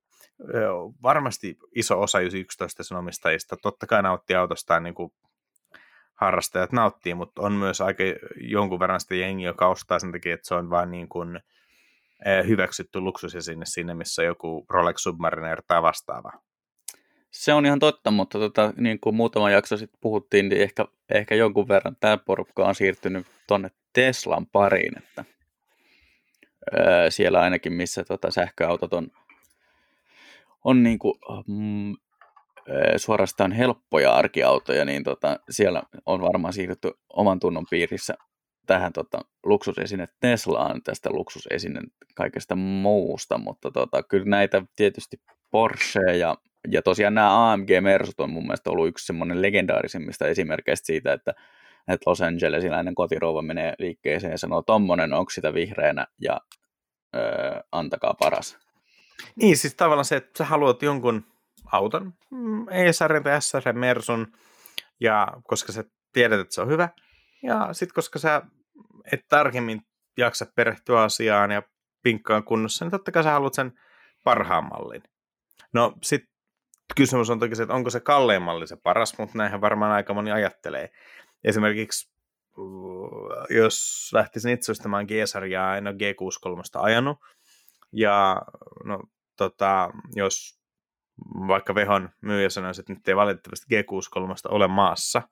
[1.03, 5.13] varmasti iso osa 911 sen omistajista, totta kai nauttii autostaan niin kuin
[6.15, 8.05] harrastajat nauttii, mutta on myös aika
[8.37, 11.41] jonkun verran sitä jengi, joka ostaa sen takia, että se on vain niin kuin
[12.49, 12.99] hyväksytty
[13.39, 16.33] sinne, sinne, missä joku Rolex Submariner tai vastaava.
[17.31, 21.35] Se on ihan totta, mutta tota, niin kuin muutama jakso sitten puhuttiin, niin ehkä, ehkä
[21.35, 25.25] jonkun verran tämä porukka on siirtynyt tuonne Teslan pariin, että
[26.79, 29.09] öö, siellä ainakin missä tota, sähköautot on,
[30.65, 31.15] on niin kuin,
[31.47, 31.95] mm,
[32.97, 38.15] suorastaan helppoja arkiautoja, niin tota, siellä on varmaan siirrytty oman tunnon piirissä
[38.67, 45.21] tähän tota, luksusesine Teslaan tästä luksusesinen kaikesta muusta, mutta tota, kyllä näitä tietysti
[45.51, 46.37] Porsche ja,
[46.69, 51.35] ja tosiaan nämä AMG Mersut on mun mielestä ollut yksi semmoinen legendaarisimmista esimerkkeistä siitä, että,
[51.89, 56.41] että Los Angelesilainen kotirouva menee liikkeeseen ja sanoo, tommonen, onko sitä vihreänä ja
[57.17, 58.59] öö, antakaa paras.
[59.37, 61.25] Niin, siis tavallaan se, että sä haluat jonkun
[61.73, 64.33] auton, mm, E-sarjan tai S-sarjan Mersun,
[65.01, 66.89] ja koska sä tiedät, että se on hyvä,
[67.43, 68.43] ja sitten koska sä
[69.13, 69.83] et tarkemmin
[70.17, 71.63] jaksa perehtyä asiaan ja
[72.03, 73.73] pinkkaan kunnossa, niin totta kai sä haluat sen
[74.25, 75.03] parhaan mallin.
[75.73, 76.31] No sitten
[76.97, 80.15] kysymys on toki se, että onko se kallein malli se paras, mutta näinhän varmaan aika
[80.15, 80.91] moni ajattelee.
[81.45, 82.11] Esimerkiksi
[83.51, 87.19] jos lähtisin itse ostamaan G-sarjaa, en ole G63 ajanut,
[87.93, 88.43] ja
[88.85, 89.03] no,
[89.37, 90.61] tota, jos
[91.49, 95.23] vaikka Vehon myyjä sanoisi, että nyt ei valitettavasti G63 ole maassa,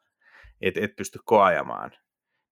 [0.61, 1.91] että et pysty koajamaan,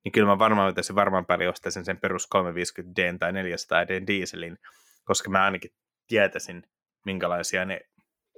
[0.04, 4.58] niin kyllä mä varmaan vetäisin varmaan paljon ostaisin sen perus 350D tai 400D dieselin,
[5.04, 5.70] koska mä ainakin
[6.06, 6.62] tietäisin,
[7.04, 7.80] minkälaisia ne,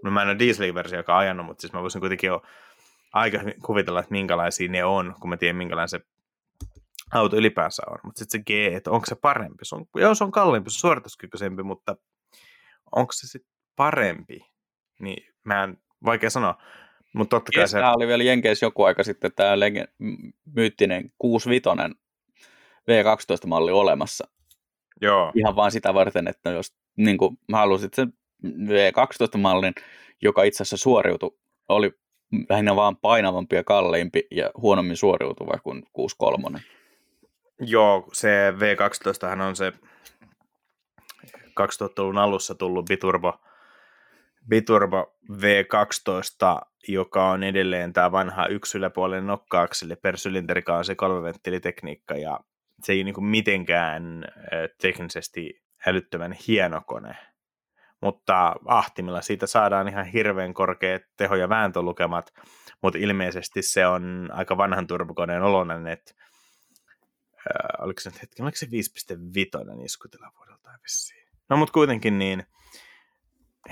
[0.04, 2.42] no mä en ole dieselin versio, joka on ajanut, mutta siis mä voisin kuitenkin jo
[3.12, 6.00] aika kuvitella, että minkälaisia ne on, kun mä tiedän, minkälainen se
[7.14, 7.98] auto ylipäänsä on.
[8.02, 9.64] Mutta sitten se G, että onko se parempi?
[9.64, 11.96] Se on, joo, se on kalliimpi, se on suorituskykyisempi, mutta
[12.96, 14.40] onko se sitten parempi?
[15.00, 16.62] Niin mä en, vaikea sanoa.
[17.12, 17.78] Mutta totta kai se...
[17.96, 19.92] oli vielä Jenkeissä joku aika sitten tämä lege-
[20.54, 21.68] myyttinen 65
[22.90, 24.28] V12-malli olemassa.
[25.02, 25.32] Joo.
[25.34, 28.12] Ihan vaan sitä varten, että jos niin kuin, mä halusin sen
[28.44, 29.74] V12-mallin,
[30.22, 31.92] joka itse asiassa suoriutui, oli
[32.48, 36.60] lähinnä vaan painavampi ja kalliimpi ja huonommin suoriutuva kuin 63.
[37.60, 39.72] Joo, se V12 on se
[41.60, 43.40] 2000-luvun alussa tullut biturbo
[44.48, 52.40] Biturbo V12, joka on edelleen tämä vanha yksi yläpuolinen nokkaakselle per sylinterika se kolmeventtiilitekniikka ja
[52.82, 54.24] se ei niin kuin mitenkään
[54.80, 57.16] teknisesti älyttömän hieno kone.
[58.00, 62.34] Mutta ahtimilla siitä saadaan ihan hirveän korkeat teho- ja vääntölukemat,
[62.82, 66.14] mutta ilmeisesti se on aika vanhan turbokoneen oloinen, että
[67.34, 71.28] äh, oliko se hetki, oliko se 5.5 iskutila vuodelta vissiin.
[71.50, 72.46] No mutta kuitenkin niin,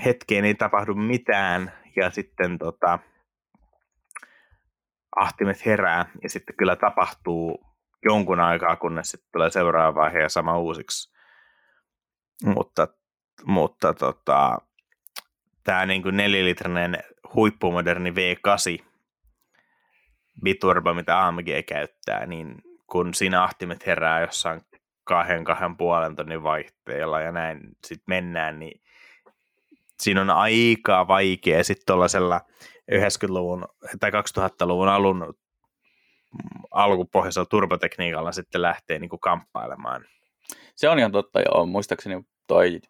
[0.05, 2.99] hetkeen ei tapahdu mitään ja sitten tota,
[5.15, 7.67] ahtimet herää ja sitten kyllä tapahtuu
[8.03, 11.13] jonkun aikaa, kunnes sitten tulee seuraava vaihe ja sama uusiksi.
[12.45, 12.87] Mutta,
[13.45, 14.57] mutta tota,
[15.63, 16.97] tämä niin kuin nelilitrainen
[17.35, 18.85] huippumoderni V8
[20.43, 24.61] biturbo, mitä AMG käyttää, niin kun siinä ahtimet herää jossain
[25.03, 28.81] kahden, kahden puolen tonnin vaihteella ja näin sitten mennään, niin
[29.99, 32.41] siinä on aika vaikea sitten tuollaisella
[32.91, 33.65] 90-luvun
[33.99, 35.33] tai 2000-luvun alun
[36.71, 40.05] alkupohjaisella turbotekniikalla sitten lähtee niin kuin kamppailemaan.
[40.75, 41.65] Se on ihan totta, joo.
[41.65, 42.81] Muistaakseni toi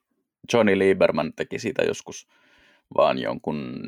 [0.54, 2.28] Johnny Lieberman teki siitä joskus
[2.98, 3.80] vaan jonkun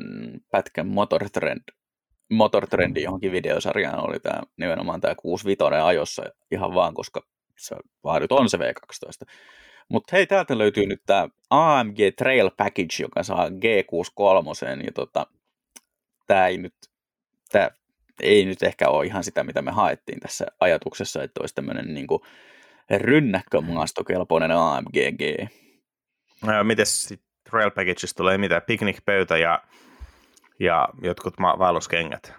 [0.50, 1.62] pätkän Motortrend,
[2.30, 7.26] Motortrendi johonkin videosarjaan oli tämä nimenomaan tämä 65 ajossa ihan vaan, koska
[7.58, 9.30] se vaadit on se V12.
[9.88, 15.26] Mutta hei, täältä löytyy nyt tämä AMG Trail Package, joka saa G63, ja tota,
[16.26, 16.74] tämä ei nyt
[17.52, 17.70] tämä
[18.22, 22.06] ei nyt ehkä ole ihan sitä, mitä me haettiin tässä ajatuksessa, että olisi tämmöinen niin
[22.06, 22.22] kuin
[22.90, 25.22] rynnäkkömaastokelpoinen AMGG.
[25.40, 25.48] No,
[26.62, 28.60] Miten sitten Rail Packages tulee mitä?
[28.60, 29.62] Picnic-pöytä ja,
[30.60, 32.32] ja jotkut ma- vaelluskengät?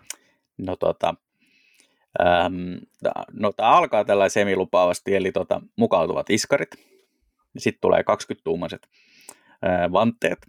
[0.57, 1.15] No tota,
[2.21, 2.79] äm,
[3.33, 6.69] no tämä alkaa tällä semilupaavasti, eli tota, mukautuvat iskarit.
[7.57, 8.89] Sitten tulee 20-tuumaiset
[9.61, 10.39] ää, vanteet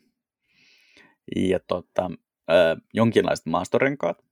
[1.36, 2.10] ja tota,
[2.48, 4.24] ää, jonkinlaiset maastorenkaat.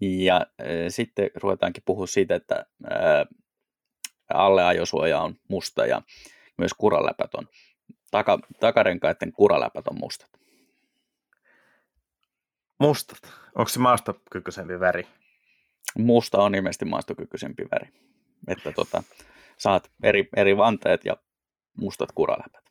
[0.00, 3.26] Ja ää, sitten ruvetaankin puhua siitä, että ää,
[4.34, 6.02] alle ajosuoja on musta ja
[6.58, 7.48] myös kuraläpät on,
[8.16, 10.30] taka, takarenkaiden kuraläpät on mustat.
[12.78, 13.18] Mustat.
[13.54, 15.06] Onko se maastokykyisempi väri?
[15.98, 17.88] Musta on ilmeisesti maastokykyisempi väri.
[18.48, 19.02] Että tota,
[19.58, 21.16] saat eri, eri vanteet ja
[21.76, 22.64] mustat kuraläpät.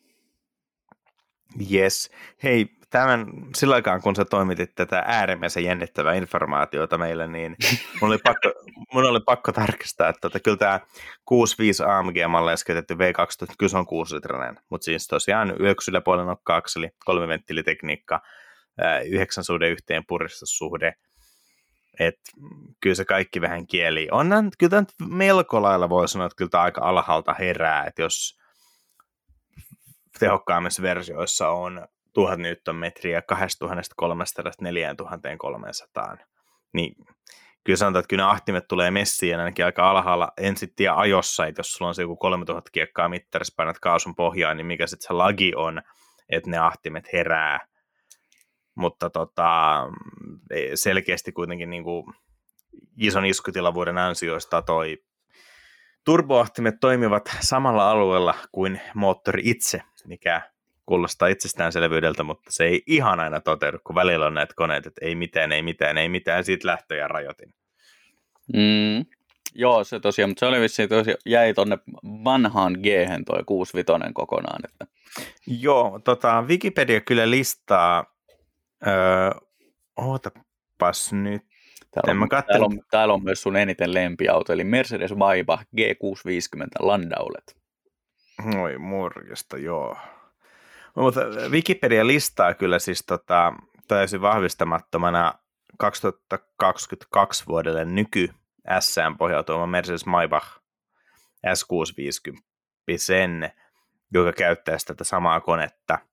[1.72, 2.12] Yes.
[2.44, 2.68] Hei,
[3.00, 3.26] tämän,
[3.56, 7.56] sillä aikaan kun sä toimitit tätä äärimmäisen jännittävää informaatiota meille, niin
[8.02, 8.54] mun oli pakko,
[8.94, 10.80] mun oli pakko tarkistaa, että tota, kyllä tämä
[11.26, 16.38] 65 AMG-malle äsketetty V12, kyllä se on 6 litrainen, mutta siis tosiaan yksi yläpuolella on
[16.44, 18.22] kaksi, eli kolme venttilitekniikka,
[19.06, 20.94] yhdeksän suhde yhteen puristussuhde,
[22.00, 22.20] et
[22.82, 24.08] kyllä se kaikki vähän kieli.
[24.12, 28.02] On tämän, kyllä tämä melko lailla voi sanoa, että kyllä tämä aika alhaalta herää, että
[28.02, 28.40] jos
[30.20, 33.22] tehokkaammissa versioissa on 1000 Newtonmetriä
[36.16, 36.18] 2300-4300,
[36.74, 36.96] niin
[37.64, 41.60] kyllä sanotaan, että kyllä ne ahtimet tulee messiin ainakin aika alhaalla ensin tie ajossa, että
[41.60, 45.14] jos sulla on se joku 3000 kiekkaa mittarissa, painat kaasun pohjaan, niin mikä sitten se
[45.14, 45.82] lagi on,
[46.30, 47.60] että ne ahtimet herää.
[48.76, 49.80] Mutta tota,
[50.76, 52.06] selkeästi kuitenkin niin kuin
[52.98, 54.98] ison iskutilavuuden ansioista toi
[56.06, 60.42] turboahtimet toimivat samalla alueella kuin moottori itse, mikä
[60.86, 65.16] kuulostaa itsestäänselvyydeltä, mutta se ei ihan aina toteudu, kun välillä on näitä koneita, että ei
[65.16, 67.54] mitään, ei mitään, ei mitään, siitä lähtö ja rajoitin.
[68.54, 69.06] Mm,
[69.56, 72.86] joo, se tosiaan, mutta se oli vissiin tosiaan, jäi tonne vanhaan g
[73.26, 74.62] toi 65 kokonaan.
[74.64, 74.88] Että...
[75.48, 78.16] Joo, tota, Wikipedia kyllä listaa,
[78.88, 79.32] öö,
[79.98, 81.42] ootapas nyt,
[82.04, 87.58] Täällä on, täällä, on, täällä on myös sun eniten lempiauto, eli Mercedes-Maybach G650 Landaulet.
[88.62, 89.98] Oi morjesta, joo.
[90.96, 93.54] Mutta Wikipedia listaa kyllä siis tota,
[93.88, 95.34] täysin vahvistamattomana
[95.78, 98.30] 2022 vuodelle nyky
[98.80, 100.60] SM pohjautuva Mercedes-Maybach
[101.48, 102.42] S650
[102.98, 103.52] sen,
[104.14, 106.00] joka käyttää tätä samaa konetta–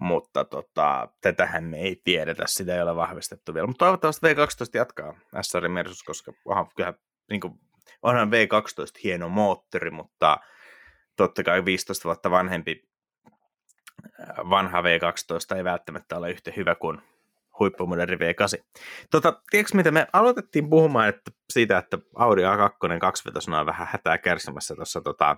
[0.00, 3.66] mutta tota, tätähän me ei tiedetä, sitä ei ole vahvistettu vielä.
[3.66, 4.34] Mutta toivottavasti V12
[4.74, 6.94] jatkaa SR Mersus, koska onhan, kyllä,
[7.30, 7.60] niin kuin,
[8.02, 10.38] onhan V12 hieno moottori, mutta
[11.16, 12.89] totta kai 15 vuotta vanhempi
[14.50, 17.02] vanha V12 ei välttämättä ole yhtä hyvä kuin
[17.58, 18.64] huippumoderni V8.
[19.10, 23.28] Tota, tiedätkö mitä, me aloitettiin puhumaan että siitä, että Audi A2 2
[23.58, 25.36] on vähän hätää kärsimässä tuossa tota,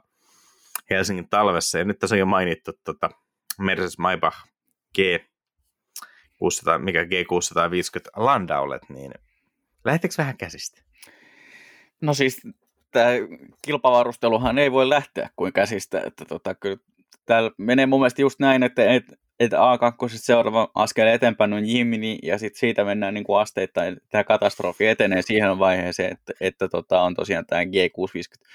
[0.91, 3.11] Helsingin talvessa, ja nyt tässä on jo mainittu tota,
[3.59, 4.37] Mercedes Maybach
[4.95, 4.99] G
[6.39, 7.07] 600, mikä G650
[8.17, 9.13] Landaulet, niin
[9.85, 10.83] lähteekö vähän käsistä?
[12.01, 12.41] No siis
[12.91, 13.09] tämä
[13.63, 16.77] kilpavarusteluhan ei voi lähteä kuin käsistä, että tota, kyllä
[17.27, 22.19] täällä menee mun mielestä just näin, että, että, että A2 seuraava askel eteenpäin on Jimini
[22.23, 27.01] ja sitten siitä mennään niin kuin asteittain, tämä katastrofi etenee siihen vaiheeseen, että, että tota,
[27.01, 28.47] on tosiaan tämä G650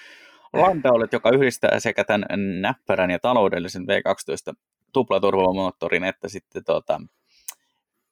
[0.54, 2.26] Landaulet, joka yhdistää sekä tämän
[2.62, 4.56] näppärän ja taloudellisen V12
[4.94, 7.02] tuplaturvamoottorin, että sitten tota,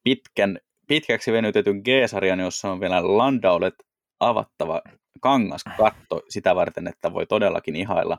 [0.03, 3.75] pitkän, pitkäksi venytetyn G-sarjan, jossa on vielä Landaulet
[4.19, 4.81] avattava
[5.21, 8.17] kangaskatto sitä varten, että voi todellakin ihailla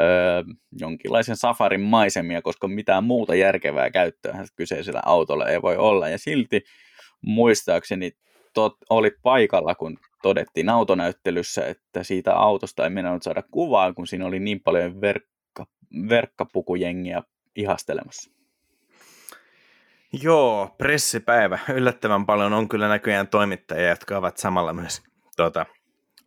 [0.00, 0.42] öö,
[0.80, 6.08] jonkinlaisen safarin maisemia, koska mitään muuta järkevää käyttöä kyseisellä autolla ei voi olla.
[6.08, 6.64] Ja silti
[7.22, 8.12] muistaakseni
[8.54, 14.26] tot, olit paikalla, kun todettiin autonäyttelyssä, että siitä autosta ei mennä saada kuvaa, kun siinä
[14.26, 15.66] oli niin paljon verkka,
[16.08, 17.22] verkkapukujengiä
[17.56, 18.30] ihastelemassa.
[20.22, 21.58] Joo, pressipäivä.
[21.68, 25.02] Yllättävän paljon on kyllä näköjään toimittajia, jotka ovat samalla myös
[25.36, 25.66] tuota,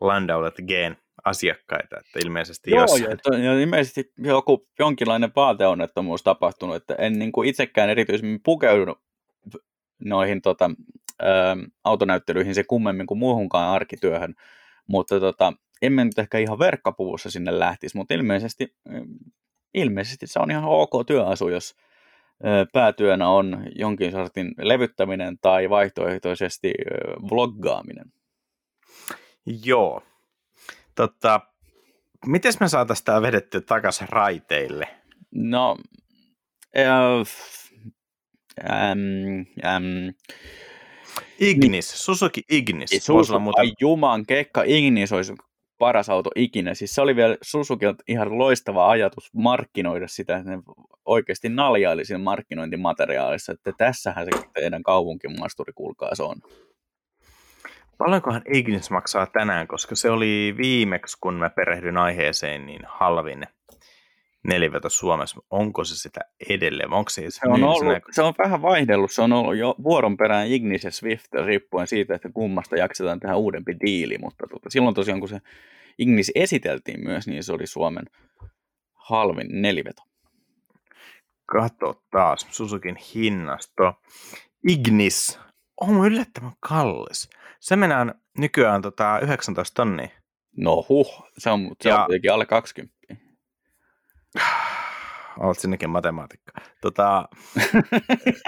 [0.02, 3.00] Landaulet Gen asiakkaita, että ilmeisesti Joo, jos...
[3.00, 8.96] ja, to, ja ilmeisesti joku jonkinlainen vaateonnettomuus tapahtunut, että en niin kuin itsekään erityisemmin pukeudu
[10.06, 10.72] noihin tota,
[11.22, 11.26] ä,
[11.84, 14.36] autonäyttelyihin se kummemmin kuin muuhunkaan arkityöhön,
[14.88, 18.76] mutta tota, emme nyt ehkä ihan verkkapuvussa sinne lähtisi, mutta ilmeisesti
[19.74, 21.76] ilmeisesti se on ihan ok työasu, jos
[22.74, 26.74] päätyönä on jonkin sortin levyttäminen tai vaihtoehtoisesti
[27.32, 28.12] vloggaaminen.
[29.66, 30.04] Joo.
[31.00, 31.42] Totta,
[32.26, 34.88] miten me saataisiin tämä vedetty takaisin raiteille?
[35.32, 35.78] No,
[36.78, 36.86] äh,
[38.72, 39.00] ähm,
[39.66, 40.10] ähm,
[41.40, 42.92] Ignis, Suzuki Ignis.
[42.92, 43.60] Niin, Suzuki, muuta...
[43.60, 45.34] ai juman kekka, Ignis olisi
[45.78, 46.74] paras auto ikinä.
[46.74, 50.62] Siis se oli vielä Suzuki ihan loistava ajatus markkinoida sitä, että ne
[51.06, 56.42] oikeasti naljaili siinä markkinointimateriaalissa, että tässähän se teidän kaupunkimasturi, kuulkaa, se on.
[58.00, 63.44] Paljonkohan Ignis maksaa tänään, koska se oli viimeksi, kun mä perehdyn aiheeseen, niin halvin
[64.48, 65.42] neliveto Suomessa.
[65.50, 66.20] Onko se sitä
[66.50, 66.94] edelleen?
[66.94, 69.12] Onko se, se, on ollut, se on vähän vaihdellut.
[69.12, 73.36] Se on ollut jo vuoron perään Ignis ja Swift riippuen siitä, että kummasta jaksetaan tehdä
[73.36, 74.18] uudempi diili.
[74.18, 75.42] Mutta tuota, silloin tosiaan, kun se
[75.98, 78.06] Ignis esiteltiin myös, niin se oli Suomen
[78.94, 80.02] halvin neliveto.
[81.46, 83.94] Kato taas Suzukin hinnasto.
[84.70, 85.40] Ignis
[85.82, 87.30] on yllättävän kallis.
[87.60, 90.10] Se mennään nykyään tota 19 tonnia.
[90.58, 92.04] No huh, se on, se ja...
[92.04, 92.96] on alle 20.
[95.40, 96.52] Olet sinnekin matemaatikka.
[96.82, 97.30] Tota,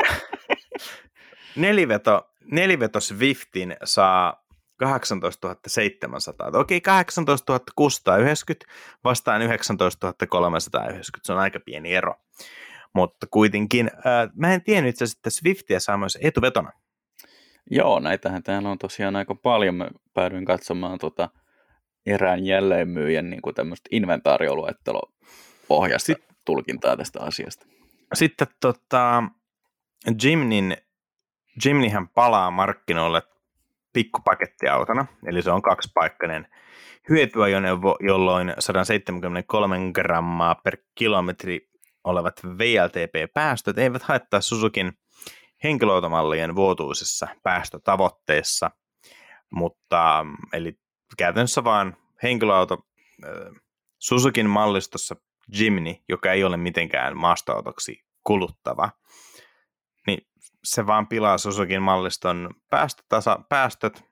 [1.55, 4.45] neliveto, neliveto Swiftin saa
[4.77, 6.51] 18 700.
[6.53, 8.65] Okei, 18 690
[9.03, 11.19] vastaan 19 390.
[11.23, 12.15] Se on aika pieni ero.
[12.93, 16.71] Mutta kuitenkin, äh, mä en tiennyt itse asiassa, että Swiftia saa myös etuvetona.
[17.70, 19.76] Joo, näitähän täällä on tosiaan aika paljon.
[19.76, 21.30] Mä päädyin katsomaan tota
[22.05, 25.01] erään jälleenmyyjän niin kuin tämmöistä inventaarioluettelo
[25.68, 27.66] pohjasta Sit, tulkintaa tästä asiasta.
[28.14, 29.24] Sitten tota,
[30.24, 30.78] Jimnin,
[31.66, 33.22] Jimnihän palaa markkinoille
[33.93, 36.47] pikkupakettiautona, eli se on kaksipaikkainen
[37.09, 41.70] hyötyajoneuvo, jolloin 173 grammaa per kilometri
[42.03, 44.97] olevat VLTP-päästöt eivät haittaa Suzukin
[45.64, 48.72] henkilöautomallien vuotuisessa päästötavoitteessa,
[49.49, 50.80] mutta eli
[51.18, 52.88] käytännössä vaan henkilöauto
[53.99, 55.16] Suzukin mallistossa
[55.59, 58.89] Jimny, joka ei ole mitenkään maastoautoksi kuluttava,
[60.07, 60.28] niin
[60.64, 64.03] se vaan pilaa Suzukin malliston päästötasa, päästöt,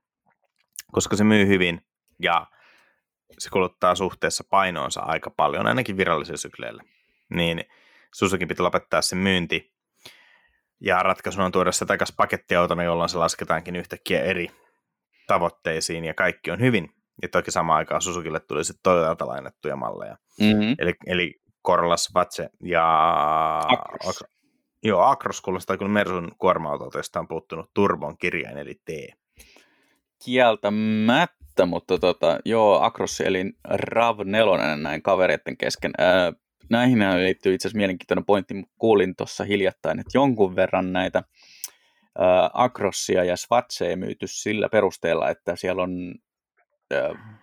[0.91, 1.81] koska se myy hyvin
[2.23, 2.47] ja
[3.39, 6.83] se kuluttaa suhteessa painoonsa aika paljon, ainakin virallisilla sykleillä.
[7.29, 7.63] Niin
[8.15, 9.78] Suzuki pitää lopettaa sen myynti
[10.81, 14.47] ja ratkaisuna on tuoda se takaisin pakettiautona, jolloin se lasketaankin yhtäkkiä eri
[15.27, 16.89] tavoitteisiin ja kaikki on hyvin.
[17.21, 20.17] Ja toki samaan aikaan Suzukille tuli sitten Toyotalta lainattuja malleja.
[20.39, 20.75] Mm-hmm.
[20.79, 21.35] Eli, eli
[21.67, 23.57] Corolla, Vatse ja...
[23.59, 24.23] Acros.
[24.83, 28.89] Joo, Acros kuulostaa kyllä Mersun kuorma-autolta, josta on puuttunut turbon kirjain, eli T.
[30.25, 35.91] Kieltämättä, mutta tota, joo, Acros eli RAV4 näin kavereiden kesken.
[35.97, 36.33] Ää,
[36.69, 38.53] näihin liittyy itse asiassa mielenkiintoinen pointti.
[38.77, 41.23] Kuulin tuossa hiljattain, että jonkun verran näitä
[42.17, 46.15] ää, Acrossia ja Swatseja myyty sillä perusteella, että siellä on
[46.91, 47.39] ää,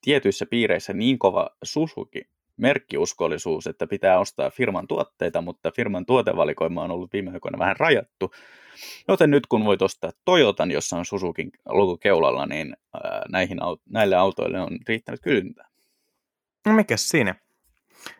[0.00, 2.22] tietyissä piireissä niin kova Suzuki
[2.56, 8.34] merkkiuskollisuus, että pitää ostaa firman tuotteita, mutta firman tuotevalikoima on ollut viime aikoina vähän rajattu.
[9.08, 12.76] Joten nyt kun voit ostaa Toyotan, jossa on Suzukin logo keulalla, niin
[13.28, 13.58] näihin,
[13.90, 15.68] näille autoille on riittänyt kysyntää.
[16.66, 17.34] No mikä siinä?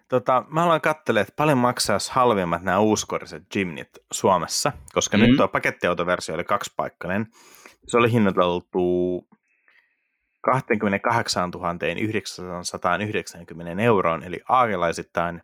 [0.09, 5.23] Tota, mä haluan katsella, että paljon maksaa halvimmat nämä uuskoriset Jimnit Suomessa, koska mm.
[5.23, 7.27] nyt tuo pakettiautoversio oli kaksipaikkainen.
[7.87, 9.29] Se oli hinnoiteltu
[10.41, 11.51] 28
[13.01, 15.43] 990 euroon, eli aakelaisittain,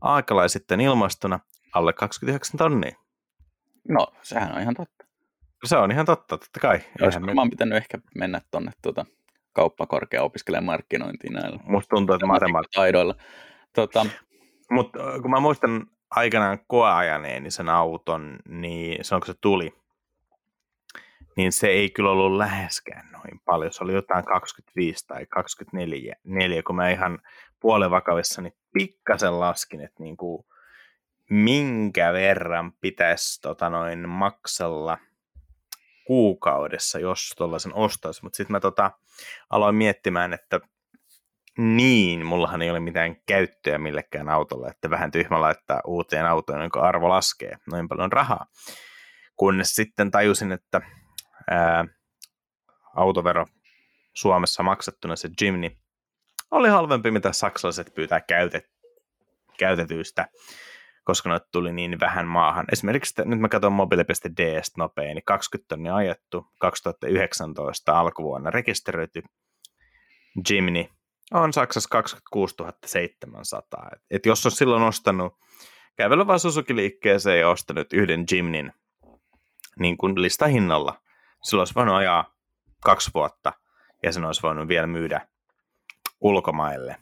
[0.00, 1.40] aakelaisittain ilmastona
[1.74, 2.96] alle 29 tonnia.
[3.88, 5.04] No, sehän on ihan totta.
[5.64, 6.80] Se on ihan totta, totta kai.
[7.02, 7.34] Olisiko me...
[7.34, 9.06] mä oon pitänyt ehkä mennä tuonne tuota,
[9.52, 11.60] kauppakorkea opiskelemaan markkinointiin näillä.
[11.64, 12.80] Musta tuntuu, että matematiikka.
[13.74, 14.06] Tota...
[14.70, 19.74] Mutta kun mä muistan aikanaan koeajaneeni sen auton, niin se onko se tuli,
[21.36, 23.72] niin se ei kyllä ollut läheskään noin paljon.
[23.72, 27.18] Se oli jotain 25 tai 24, neljä, kun mä ihan
[27.60, 30.46] puolen vakavissani pikkasen laskin, että niin kuin,
[31.30, 34.98] minkä verran pitäisi tota noin, maksella
[36.06, 38.22] kuukaudessa, jos tuollaisen ostaisi.
[38.22, 38.90] Mutta sitten mä tota,
[39.50, 40.60] aloin miettimään, että
[41.60, 46.80] niin, mullahan ei ole mitään käyttöä millekään autolle, että vähän tyhmä laittaa uuteen autoon, jonka
[46.80, 48.46] arvo laskee noin paljon rahaa.
[49.36, 50.80] Kunnes sitten tajusin, että
[51.50, 51.84] ää,
[52.96, 53.46] autovero
[54.14, 55.70] Suomessa maksettuna se Jimny
[56.50, 58.64] oli halvempi, mitä saksalaiset pyytää käytet,
[59.58, 60.28] käytetyistä,
[61.04, 62.66] koska noita tuli niin vähän maahan.
[62.72, 69.22] Esimerkiksi nyt mä katson mobile.d nopein, niin 20 tonnia ajettu, 2019 alkuvuonna rekisteröity
[70.50, 70.88] Jimny
[71.30, 72.54] on Saksassa 26
[72.86, 73.88] 700.
[73.92, 75.38] Et, et jos on silloin ostanut,
[75.96, 78.72] kävellä vaan Suzuki-liikkeeseen ja ostanut yhden Jimnin
[79.78, 81.00] niin kuin listahinnalla,
[81.42, 82.34] silloin olisi voinut ajaa
[82.82, 83.52] kaksi vuotta
[84.02, 85.28] ja sen olisi voinut vielä myydä
[86.20, 86.96] ulkomaille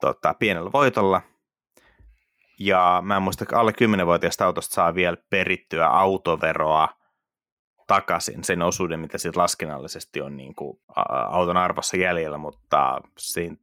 [0.00, 1.22] tota, pienellä voitolla.
[2.58, 6.88] Ja mä en muista, alle 10-vuotiaasta autosta saa vielä perittyä autoveroa
[7.88, 10.80] takaisin sen osuuden, mitä siitä laskennallisesti on niin kuin
[11.30, 13.56] auton arvossa jäljellä, mutta siinä,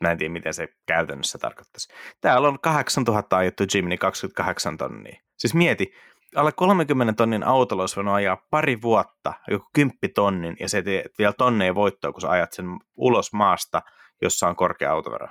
[0.00, 1.88] mä en tiedä, miten se käytännössä tarkoittaisi.
[2.20, 5.20] Täällä on 8000 ajettu Jimny 28 tonnia.
[5.36, 5.92] Siis mieti,
[6.36, 11.12] alle 30 tonnin autolla olisi voinut ajaa pari vuotta, joku 10 tonnin, ja se teet
[11.18, 13.82] vielä tonneja voittoa, kun sä ajat sen ulos maasta,
[14.22, 15.28] jossa on korkea autovero.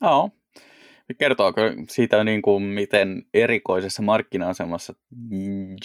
[0.00, 0.30] Joo.
[1.18, 4.94] Kertooko siitä, niin kuin, miten erikoisessa markkina-asemassa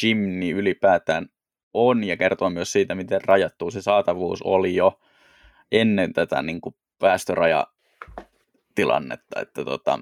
[0.03, 1.27] Jimny ylipäätään
[1.75, 4.99] on, ja kertoo myös siitä, miten rajattu se saatavuus oli jo
[5.71, 9.41] ennen tätä niin kuin päästörajatilannetta.
[9.41, 9.99] Että tota,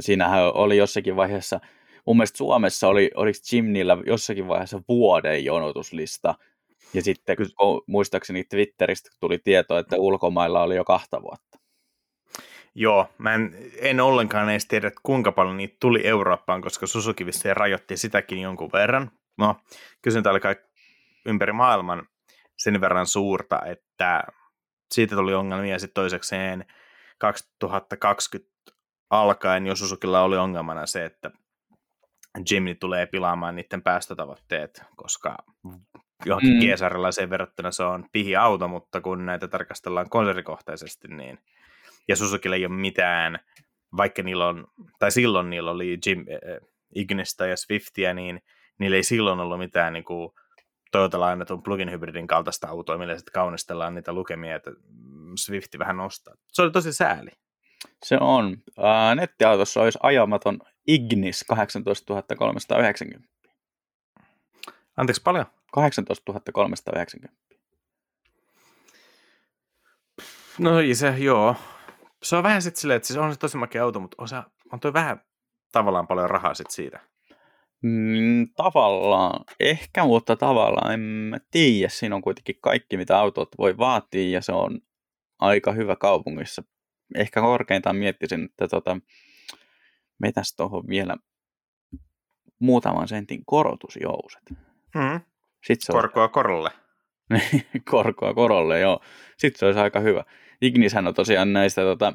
[0.00, 1.60] siinähän oli jossakin vaiheessa–
[2.06, 6.34] mun mielestä Suomessa oli, oliko Jimnillä jossakin vaiheessa vuoden jonotuslista,
[6.94, 7.36] ja sitten
[7.86, 11.58] muistaakseni Twitteristä tuli tieto, että ulkomailla oli jo kahta vuotta.
[12.74, 17.26] Joo, mä en, en ollenkaan edes tiedä, että kuinka paljon niitä tuli Eurooppaan, koska Suzuki
[17.26, 19.10] vissiin rajoitti sitäkin jonkun verran.
[19.38, 19.56] No,
[20.02, 20.56] kysyntä oli kai
[21.26, 22.06] ympäri maailman
[22.58, 24.22] sen verran suurta, että
[24.94, 26.64] siitä tuli ongelmia sitten toisekseen
[27.18, 28.54] 2020
[29.10, 31.30] alkaen, jos Suzukilla oli ongelmana se, että
[32.50, 35.36] Jimny tulee pilaamaan niiden päästötavoitteet, koska
[36.24, 36.58] johonkin mm.
[36.58, 41.38] GSR-laiseen verrattuna se on pihi auto, mutta kun näitä tarkastellaan konsernikohtaisesti, niin
[42.08, 43.38] ja Suzukilla ei ole mitään,
[43.96, 44.66] vaikka niillä on,
[44.98, 48.42] tai silloin niillä oli Jim, äh, Ignista ja Swiftia, niin
[48.78, 50.32] niillä ei silloin ollut mitään niin kuin,
[50.94, 54.70] Toyotalla annetun plugin hybridin kaltaista autoa, millä sitten kaunistellaan niitä lukemia, että
[55.38, 56.34] Swifti vähän nostaa.
[56.52, 57.30] Se oli tosi sääli.
[58.04, 58.56] Se on.
[58.78, 63.28] Ää, nettiautossa olisi ajamaton Ignis 18 390.
[64.96, 65.46] Anteeksi, paljon?
[65.72, 67.38] 18 390.
[70.58, 71.56] No ei se, joo.
[72.22, 74.36] Se on vähän sitten silleen, että siis on se tosi makea auto, mutta on, se,
[74.72, 75.20] on toi vähän
[75.72, 77.00] tavallaan paljon rahaa sitten siitä.
[77.86, 81.88] Mm, tavallaan, ehkä, mutta tavallaan en mä tiedä.
[81.88, 84.80] Siinä on kuitenkin kaikki, mitä autot voi vaatia ja se on
[85.38, 86.62] aika hyvä kaupungissa.
[87.14, 88.96] Ehkä korkeintaan miettisin, että tota,
[90.18, 91.16] metäs tuohon vielä
[92.58, 94.42] muutaman sentin korotusjouset.
[94.94, 95.20] Mm.
[95.66, 96.70] Sitten se Korkoa korolle.
[97.90, 99.00] Korkoa korolle, joo.
[99.38, 100.24] Sitten se olisi aika hyvä.
[100.60, 102.12] Ignishän on tosiaan näistä tota,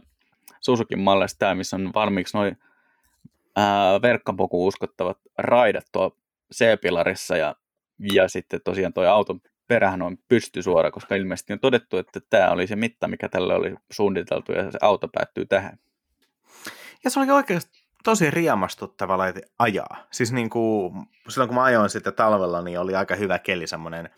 [0.59, 2.57] Suzukin malleista tämä, missä on valmiiksi noin
[4.01, 6.17] verkkapoku uskottavat raidat tuo
[6.53, 7.55] C-pilarissa ja,
[8.13, 12.67] ja sitten tosiaan tuo auton perähän on pystysuora, koska ilmeisesti on todettu, että tämä oli
[12.67, 15.79] se mitta, mikä tälle oli suunniteltu ja se auto päättyy tähän.
[17.03, 20.07] Ja se oli oikeasti tosi riemastuttava laite ajaa.
[20.11, 20.93] Siis niin kuin,
[21.29, 24.09] silloin kun mä ajoin sitten talvella, niin oli aika hyvä keli, semmoinen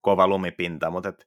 [0.00, 1.26] kova lumipinta, mutta et,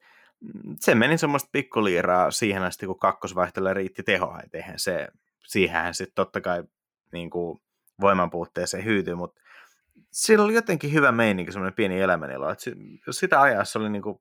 [0.79, 5.07] se meni semmoista pikkuliiraa siihen asti, kun kakkosvaihteella riitti tehoa, eihän se,
[5.47, 6.63] siihenhän sitten totta kai
[7.11, 7.59] niin kuin
[8.01, 9.41] voimanpuutteeseen hyytyi, mutta
[10.11, 12.71] sillä oli jotenkin hyvä meininki, semmoinen pieni elämänilo, että
[13.07, 14.19] jos sitä ajassa oli niin kuin,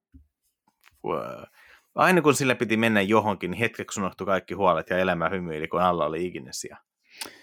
[1.95, 5.83] aina kun sillä piti mennä johonkin, niin hetkeksi unohtui kaikki huolet ja elämä hymyili, kun
[5.83, 6.77] alla oli ikinessä.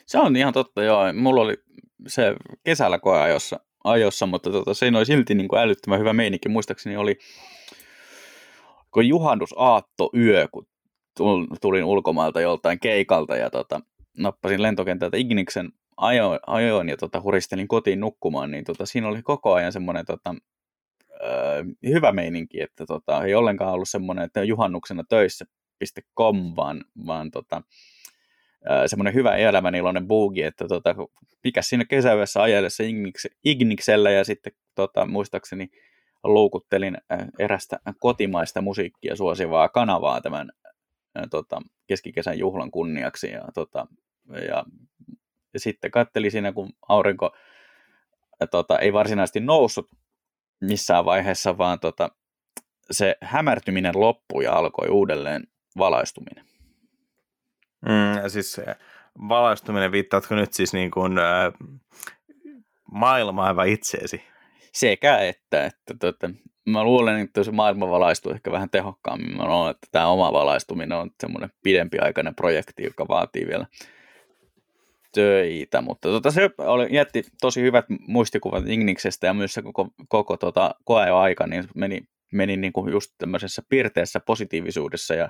[0.06, 1.14] Se on ihan totta, joo.
[1.14, 1.58] Mulla oli
[2.08, 6.50] se kesällä koeajossa, ajossa, mutta tota, se oli silti niin kuin älyttömän hyvä meininki.
[6.50, 7.18] Muistaakseni oli
[8.92, 10.68] kun juhannusaatto yö, kun
[11.62, 13.82] tulin ulkomailta joltain keikalta ja tota,
[14.18, 19.54] nappasin lentokentältä Igniksen ajoin, ajoin ja tota, huristelin kotiin nukkumaan, niin tota, siinä oli koko
[19.54, 20.36] ajan semmoinen tota,
[21.22, 27.62] öö, hyvä meininki, että tota, ei ollenkaan ollut semmoinen, että juhannuksena töissä.com, vaan, vaan tota,
[28.86, 30.96] semmoinen hyvä elämäniloinen buugi, että tota,
[31.44, 32.84] mikä siinä kesäyössä ajellessa
[33.46, 35.70] Igniksellä ja sitten tota, muistaakseni
[36.24, 36.98] luukuttelin
[37.40, 40.52] erästä kotimaista musiikkia suosivaa kanavaa tämän
[41.30, 43.88] tota, keskikesän juhlan kunniaksi ja, tota,
[44.48, 44.66] ja,
[45.54, 47.36] ja sitten katteli siinä, kun aurinko
[48.52, 49.90] tota, ei varsinaisesti noussut
[50.62, 52.10] missään vaiheessa, vaan tota,
[52.92, 55.48] se hämärtyminen loppui ja alkoi uudelleen
[55.78, 56.46] valaistuminen.
[57.82, 58.62] Mm, siis
[59.30, 61.54] valaistuminen, viittaatko nyt siis niin kuin, äh,
[62.92, 64.24] maailmaa vai itseesi?
[64.74, 66.30] Sekä että, että että
[66.66, 69.38] mä luulen, että se maailma valaistuu ehkä vähän tehokkaammin.
[69.38, 73.66] Mä luulen, että tämä oma valaistuminen on semmoinen pidempiaikainen projekti, joka vaatii vielä
[75.14, 80.38] töitä, mutta tota, se oli, jätti tosi hyvät muistikuvat Igniksestä ja myös se koko, koko
[80.38, 82.02] tota, koeaika niin meni,
[82.34, 85.30] meni niin kuin just tämmöisessä pirteessä positiivisuudessa ja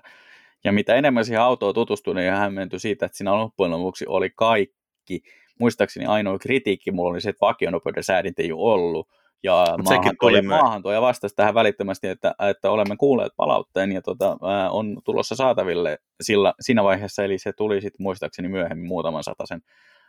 [0.63, 5.21] ja mitä enemmän siihen autoon tutustui, niin hämmentyi siitä, että siinä loppujen lopuksi oli kaikki.
[5.59, 9.09] Muistaakseni ainoa kritiikki mulla oli se, että vakionopeuden säädintä ei ollut.
[9.44, 14.02] Ja maahan, tuli, maahan tuo ja vastasi tähän välittömästi, että, että olemme kuulleet palautteen ja
[14.02, 19.24] tota, ää, on tulossa saataville sillä, siinä vaiheessa, eli se tuli sitten muistaakseni myöhemmin muutaman
[19.46, 19.62] sen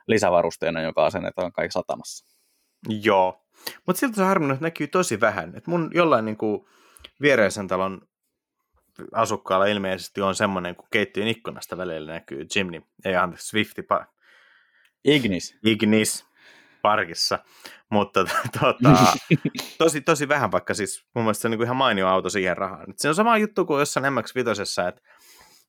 [0.07, 2.27] lisävarusteena, joka asennetaan kaikki satamassa.
[3.03, 3.45] Joo,
[3.87, 5.57] Mutta siltä se harminnut näkyy tosi vähän.
[5.57, 6.65] Et mun jollain niin kuin
[7.21, 8.01] viereisen talon
[9.13, 14.07] asukkaalla ilmeisesti on semmoinen, kun keittiön ikkunasta välillä näkyy Jimny, ei anteeksi, Swifti, pa-
[15.05, 15.59] Ignis.
[15.65, 16.27] Ignis
[16.85, 17.39] parkissa,
[17.91, 18.25] mutta
[18.61, 19.13] tota,
[19.79, 22.57] tosi, tosi vähän, vaikka siis mun mielestä se on niin kuin ihan mainio auto siihen
[22.57, 22.87] rahaan.
[22.97, 25.01] Se on sama juttu kuin jossain MX-5, että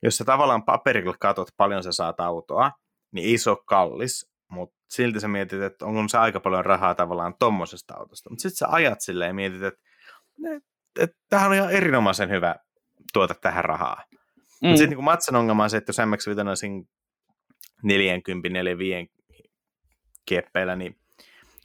[0.03, 2.71] jos sä tavallaan paperilla katot paljon sä saat autoa,
[3.11, 6.95] niin ei se ole kallis, mutta silti sä mietit, että onko se aika paljon rahaa
[6.95, 8.29] tavallaan tommosesta autosta.
[8.29, 9.79] Mutta sitten sä ajat silleen ja mietit, että,
[10.55, 12.55] että, että tämähän on ihan erinomaisen hyvä
[13.13, 14.03] tuota tähän rahaa.
[14.11, 14.67] Mm.
[14.67, 16.83] Mutta sitten niin Matsan ongelma on se, että jos MX-5 on siinä
[17.83, 19.11] 40, 45
[20.25, 21.04] kieppeillä, niin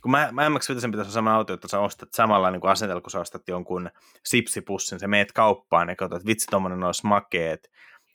[0.02, 3.00] kun mä, mä MX-5 pitäisi olla sama auto, että sä ostat samalla niin kuin asenteella,
[3.00, 3.90] kun sä ostat jonkun
[4.24, 7.68] sipsipussin, sä meet kauppaan ja katsot, että vitsi, tommonen olisi makea, että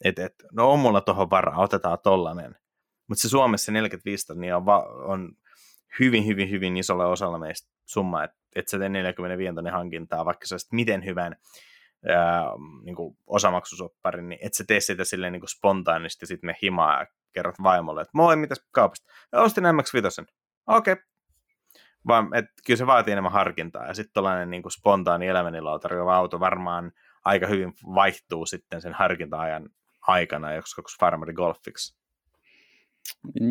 [0.04, 0.16] et,
[0.52, 2.56] no on mulla tuohon varaa, otetaan tollanen.
[3.08, 5.32] Mutta se Suomessa 45 niin on, va, on
[6.00, 10.48] hyvin, hyvin, hyvin isolla osalla meistä summa, että et sä tee 45 tonnin hankintaa, vaikka
[10.48, 11.36] sä miten hyvän
[12.10, 12.44] ää,
[12.84, 17.00] niin kuin osamaksusopparin, niin et sä tee sitä silleen niin kuin spontaanisti, sitten me himaa
[17.00, 19.12] ja kerrot vaimolle, että moi, mitäs kaupasta?
[19.32, 20.26] Ostin MX-5.
[20.68, 20.94] Okei.
[20.94, 21.04] Okay.
[22.08, 26.40] Vaan, et, kyllä se vaatii enemmän harkintaa, ja sitten tällainen niin spontaani elämänilua tarjoava auto
[26.40, 26.92] varmaan
[27.26, 29.70] aika hyvin vaihtuu sitten sen harkinta-ajan
[30.08, 31.96] aikana joksi Farmeri Golfiksi.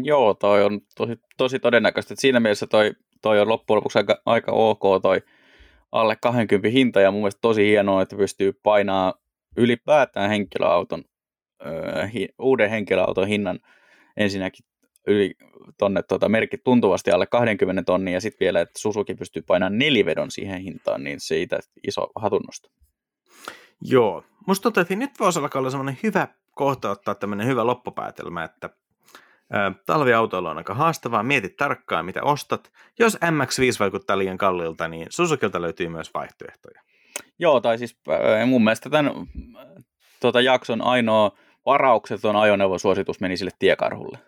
[0.05, 2.15] Joo, toi on tosi, tosi todennäköistä.
[2.19, 2.93] Siinä mielessä toi,
[3.23, 5.23] toi on loppujen lopuksi aika, aika ok toi
[5.93, 9.15] alle 20 hinta ja mun mielestä tosi hienoa, että pystyy painaa
[9.57, 11.05] ylipäätään henkilöauton,
[11.67, 13.59] öö, hi, uuden henkilöauton hinnan
[14.17, 14.65] ensinnäkin
[15.07, 15.35] yli
[15.79, 20.31] tonne tota, merkit tuntuvasti alle 20 tonnia ja sitten vielä, että Suzuki pystyy painamaan nelivedon
[20.31, 22.69] siihen hintaan, niin siitä iso hatunnosto.
[23.81, 28.45] Joo, musta tuntuu, että nyt voisi alkaa olla semmoinen hyvä kohta ottaa tämmöinen hyvä loppupäätelmä,
[28.45, 28.71] että
[29.87, 32.73] talviautoilu on aika haastavaa, mietit tarkkaan mitä ostat.
[32.99, 36.83] Jos MX-5 vaikuttaa liian kalliilta, niin Suzukilta löytyy myös vaihtoehtoja.
[37.39, 37.99] Joo, tai siis
[38.47, 39.13] mun mielestä tämän
[40.21, 44.19] tuota, jakson ainoa varaukseton ajoneuvosuositus meni sille tiekarhulle.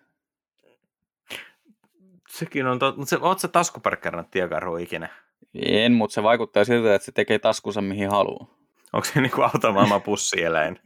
[2.39, 3.49] Sekin on totta, mutta se, oot sä
[4.31, 5.09] tiekarhu ikinä?
[5.55, 8.57] En, mutta se vaikuttaa siltä, että se tekee taskunsa mihin haluaa.
[8.93, 10.79] Onko se niinku automaailman pussieläin?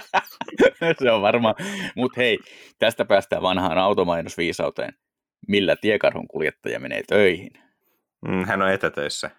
[1.02, 1.54] se on varmaan.
[1.96, 2.38] Mutta hei,
[2.78, 4.94] tästä päästään vanhaan automainosviisauteen.
[5.48, 7.50] Millä tiekarhun kuljettaja menee töihin?
[8.28, 9.30] Mm, hän on etätöissä.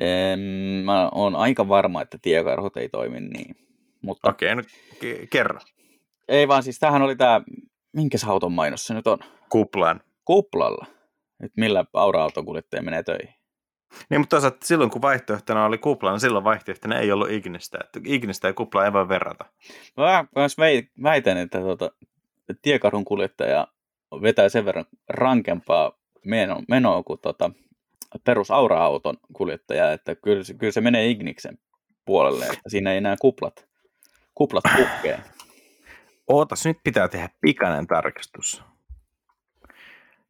[0.00, 0.40] Ehm,
[0.84, 3.56] mä oon aika varma, että tiekarhut ei toimi niin.
[4.02, 4.30] Mutta...
[4.30, 4.68] Okei, okay, no
[5.00, 5.60] k- kerro.
[6.28, 7.40] Ei vaan siis tähän oli tämä,
[7.92, 9.18] minkä auton mainos se nyt on?
[9.48, 10.00] Kuplan.
[10.24, 10.86] Kuplalla.
[11.42, 13.34] Nyt millä aura-auton kuljettaja menee töihin?
[14.10, 17.78] Niin, mutta toisaalta silloin kun vaihtoehtona oli kupla, niin silloin vaihtoehtona ei ollut Ignistä.
[17.84, 19.44] Että Ignistä ja kupla ei voi verrata.
[19.96, 20.56] Mä myös
[21.02, 21.90] väitän, että tuota,
[22.62, 23.68] tiekarhun kuljettaja
[24.22, 25.92] vetää sen verran rankempaa
[26.24, 27.50] menoa, menoa kuin tuota,
[28.24, 31.58] perus aura-auton kuljettaja, että kyllä, kyllä se menee Igniksen
[32.04, 33.68] puolelle, että siinä ei enää kuplat,
[34.34, 35.20] kuplat pukkee.
[36.26, 38.62] Ootas, nyt pitää tehdä pikainen tarkistus.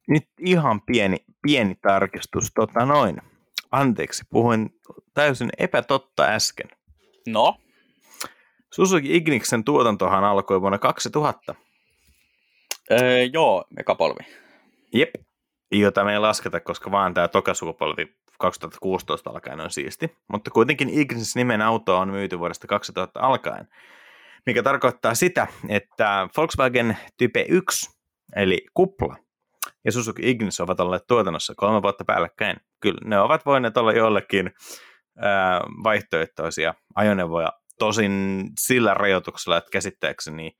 [0.09, 2.53] Nyt ihan pieni, pieni tarkistus.
[2.55, 3.17] Tota noin.
[3.71, 4.71] Anteeksi, puhuin
[5.15, 6.69] täysin epätotta äsken.
[7.27, 7.57] No?
[8.73, 11.55] Suzuki Igniksen tuotantohan alkoi vuonna 2000.
[12.91, 14.21] Öö, joo, ekapolvi.
[14.95, 15.11] Jep,
[15.73, 18.07] jota me ei lasketa, koska vaan tämä toka sukupolvi
[18.39, 20.17] 2016 alkaen on siisti.
[20.29, 23.69] Mutta kuitenkin Ignis nimen auto on myyty vuodesta 2000 alkaen,
[24.47, 27.91] mikä tarkoittaa sitä, että Volkswagen Type 1,
[28.37, 29.17] eli kupla,
[29.85, 32.57] ja Suzuki Ignis ovat olleet tuotannossa kolme vuotta päällekkäin.
[32.81, 34.51] Kyllä ne ovat voineet olla jollekin
[35.19, 40.57] ää, vaihtoehtoisia ajoneuvoja, tosin sillä rajoituksella, että käsittääkseni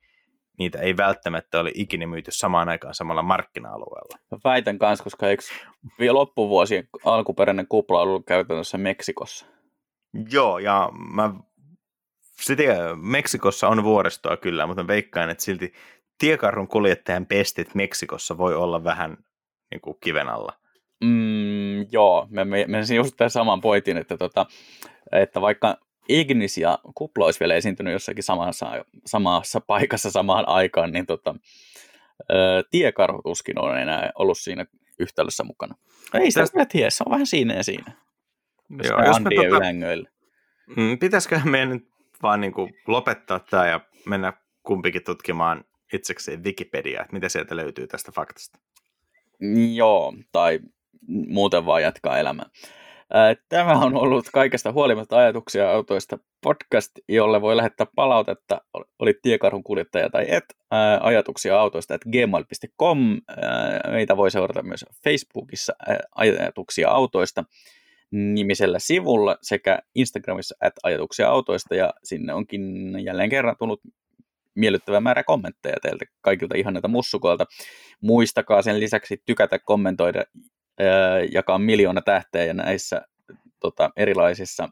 [0.59, 4.17] niitä ei välttämättä ole ikinä myyty samaan aikaan samalla markkina-alueella.
[4.31, 5.43] Mä väitän kanssa, koska eikö
[5.99, 9.45] vielä loppuvuosien alkuperäinen kupla ollut käytännössä Meksikossa?
[10.31, 11.33] Joo, ja mä
[12.41, 15.73] sitten Meksikossa on vuoristoa kyllä, mutta mä veikkaan, että silti
[16.17, 19.17] tiekarhun kuljettajan pestit Meksikossa voi olla vähän
[19.71, 20.53] niin kuin kiven alla.
[21.03, 24.45] Mm, joo, mä menisin just tämän saman pointin, että, tota,
[25.11, 25.77] että vaikka
[26.09, 31.35] Ignis ja Kupla olisi vielä esiintynyt jossakin samassa, samassa paikassa samaan aikaan, niin tota,
[32.29, 34.65] ää, tiekarhu tuskin on enää ollut siinä
[34.99, 35.75] yhtälössä mukana.
[36.13, 36.65] Ei sitä Tästä...
[36.65, 37.91] tiedä, se on vähän siinä ja siinä.
[38.83, 39.59] Joo, jos me tota,
[40.75, 41.87] mm, pitäisikö meidän nyt
[42.23, 44.33] vaan niin kuin lopettaa tämä ja mennä
[44.63, 45.63] kumpikin tutkimaan
[45.95, 48.59] itsekseen Wikipedia, että mitä sieltä löytyy tästä faktasta.
[49.73, 50.59] Joo, tai
[51.07, 52.45] muuten vaan jatkaa elämää.
[53.49, 58.61] Tämä on ollut kaikesta huolimatta ajatuksia autoista podcast, jolle voi lähettää palautetta,
[58.99, 60.45] oli tiekarhun kuljettaja tai et,
[61.01, 63.21] ajatuksia autoista at gmail.com.
[63.91, 65.73] Meitä voi seurata myös Facebookissa
[66.15, 67.43] ajatuksia autoista
[68.11, 72.63] nimisellä sivulla sekä Instagramissa at ajatuksia autoista ja sinne onkin
[73.03, 73.81] jälleen kerran tullut
[74.55, 77.45] miellyttävä määrä kommentteja teiltä kaikilta ihan näitä mussukoilta.
[78.01, 80.23] Muistakaa sen lisäksi tykätä, kommentoida,
[81.31, 83.01] jakaa miljoona tähteä näissä
[83.59, 84.69] tota, erilaisissa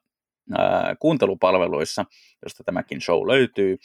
[0.58, 2.06] ää, kuuntelupalveluissa,
[2.44, 3.78] josta tämäkin show löytyy.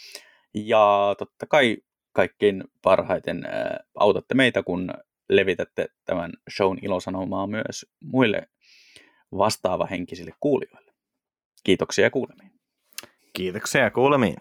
[0.55, 1.77] Ja totta kai
[2.13, 4.91] kaikkein parhaiten ää, autatte meitä, kun
[5.29, 8.49] levitätte tämän shown ilosanomaa myös muille
[9.33, 10.93] vastaavahenkisille kuulijoille.
[11.65, 12.53] Kiitoksia ja kuulemiin.
[13.33, 14.37] Kiitoksia ja kuulemiin.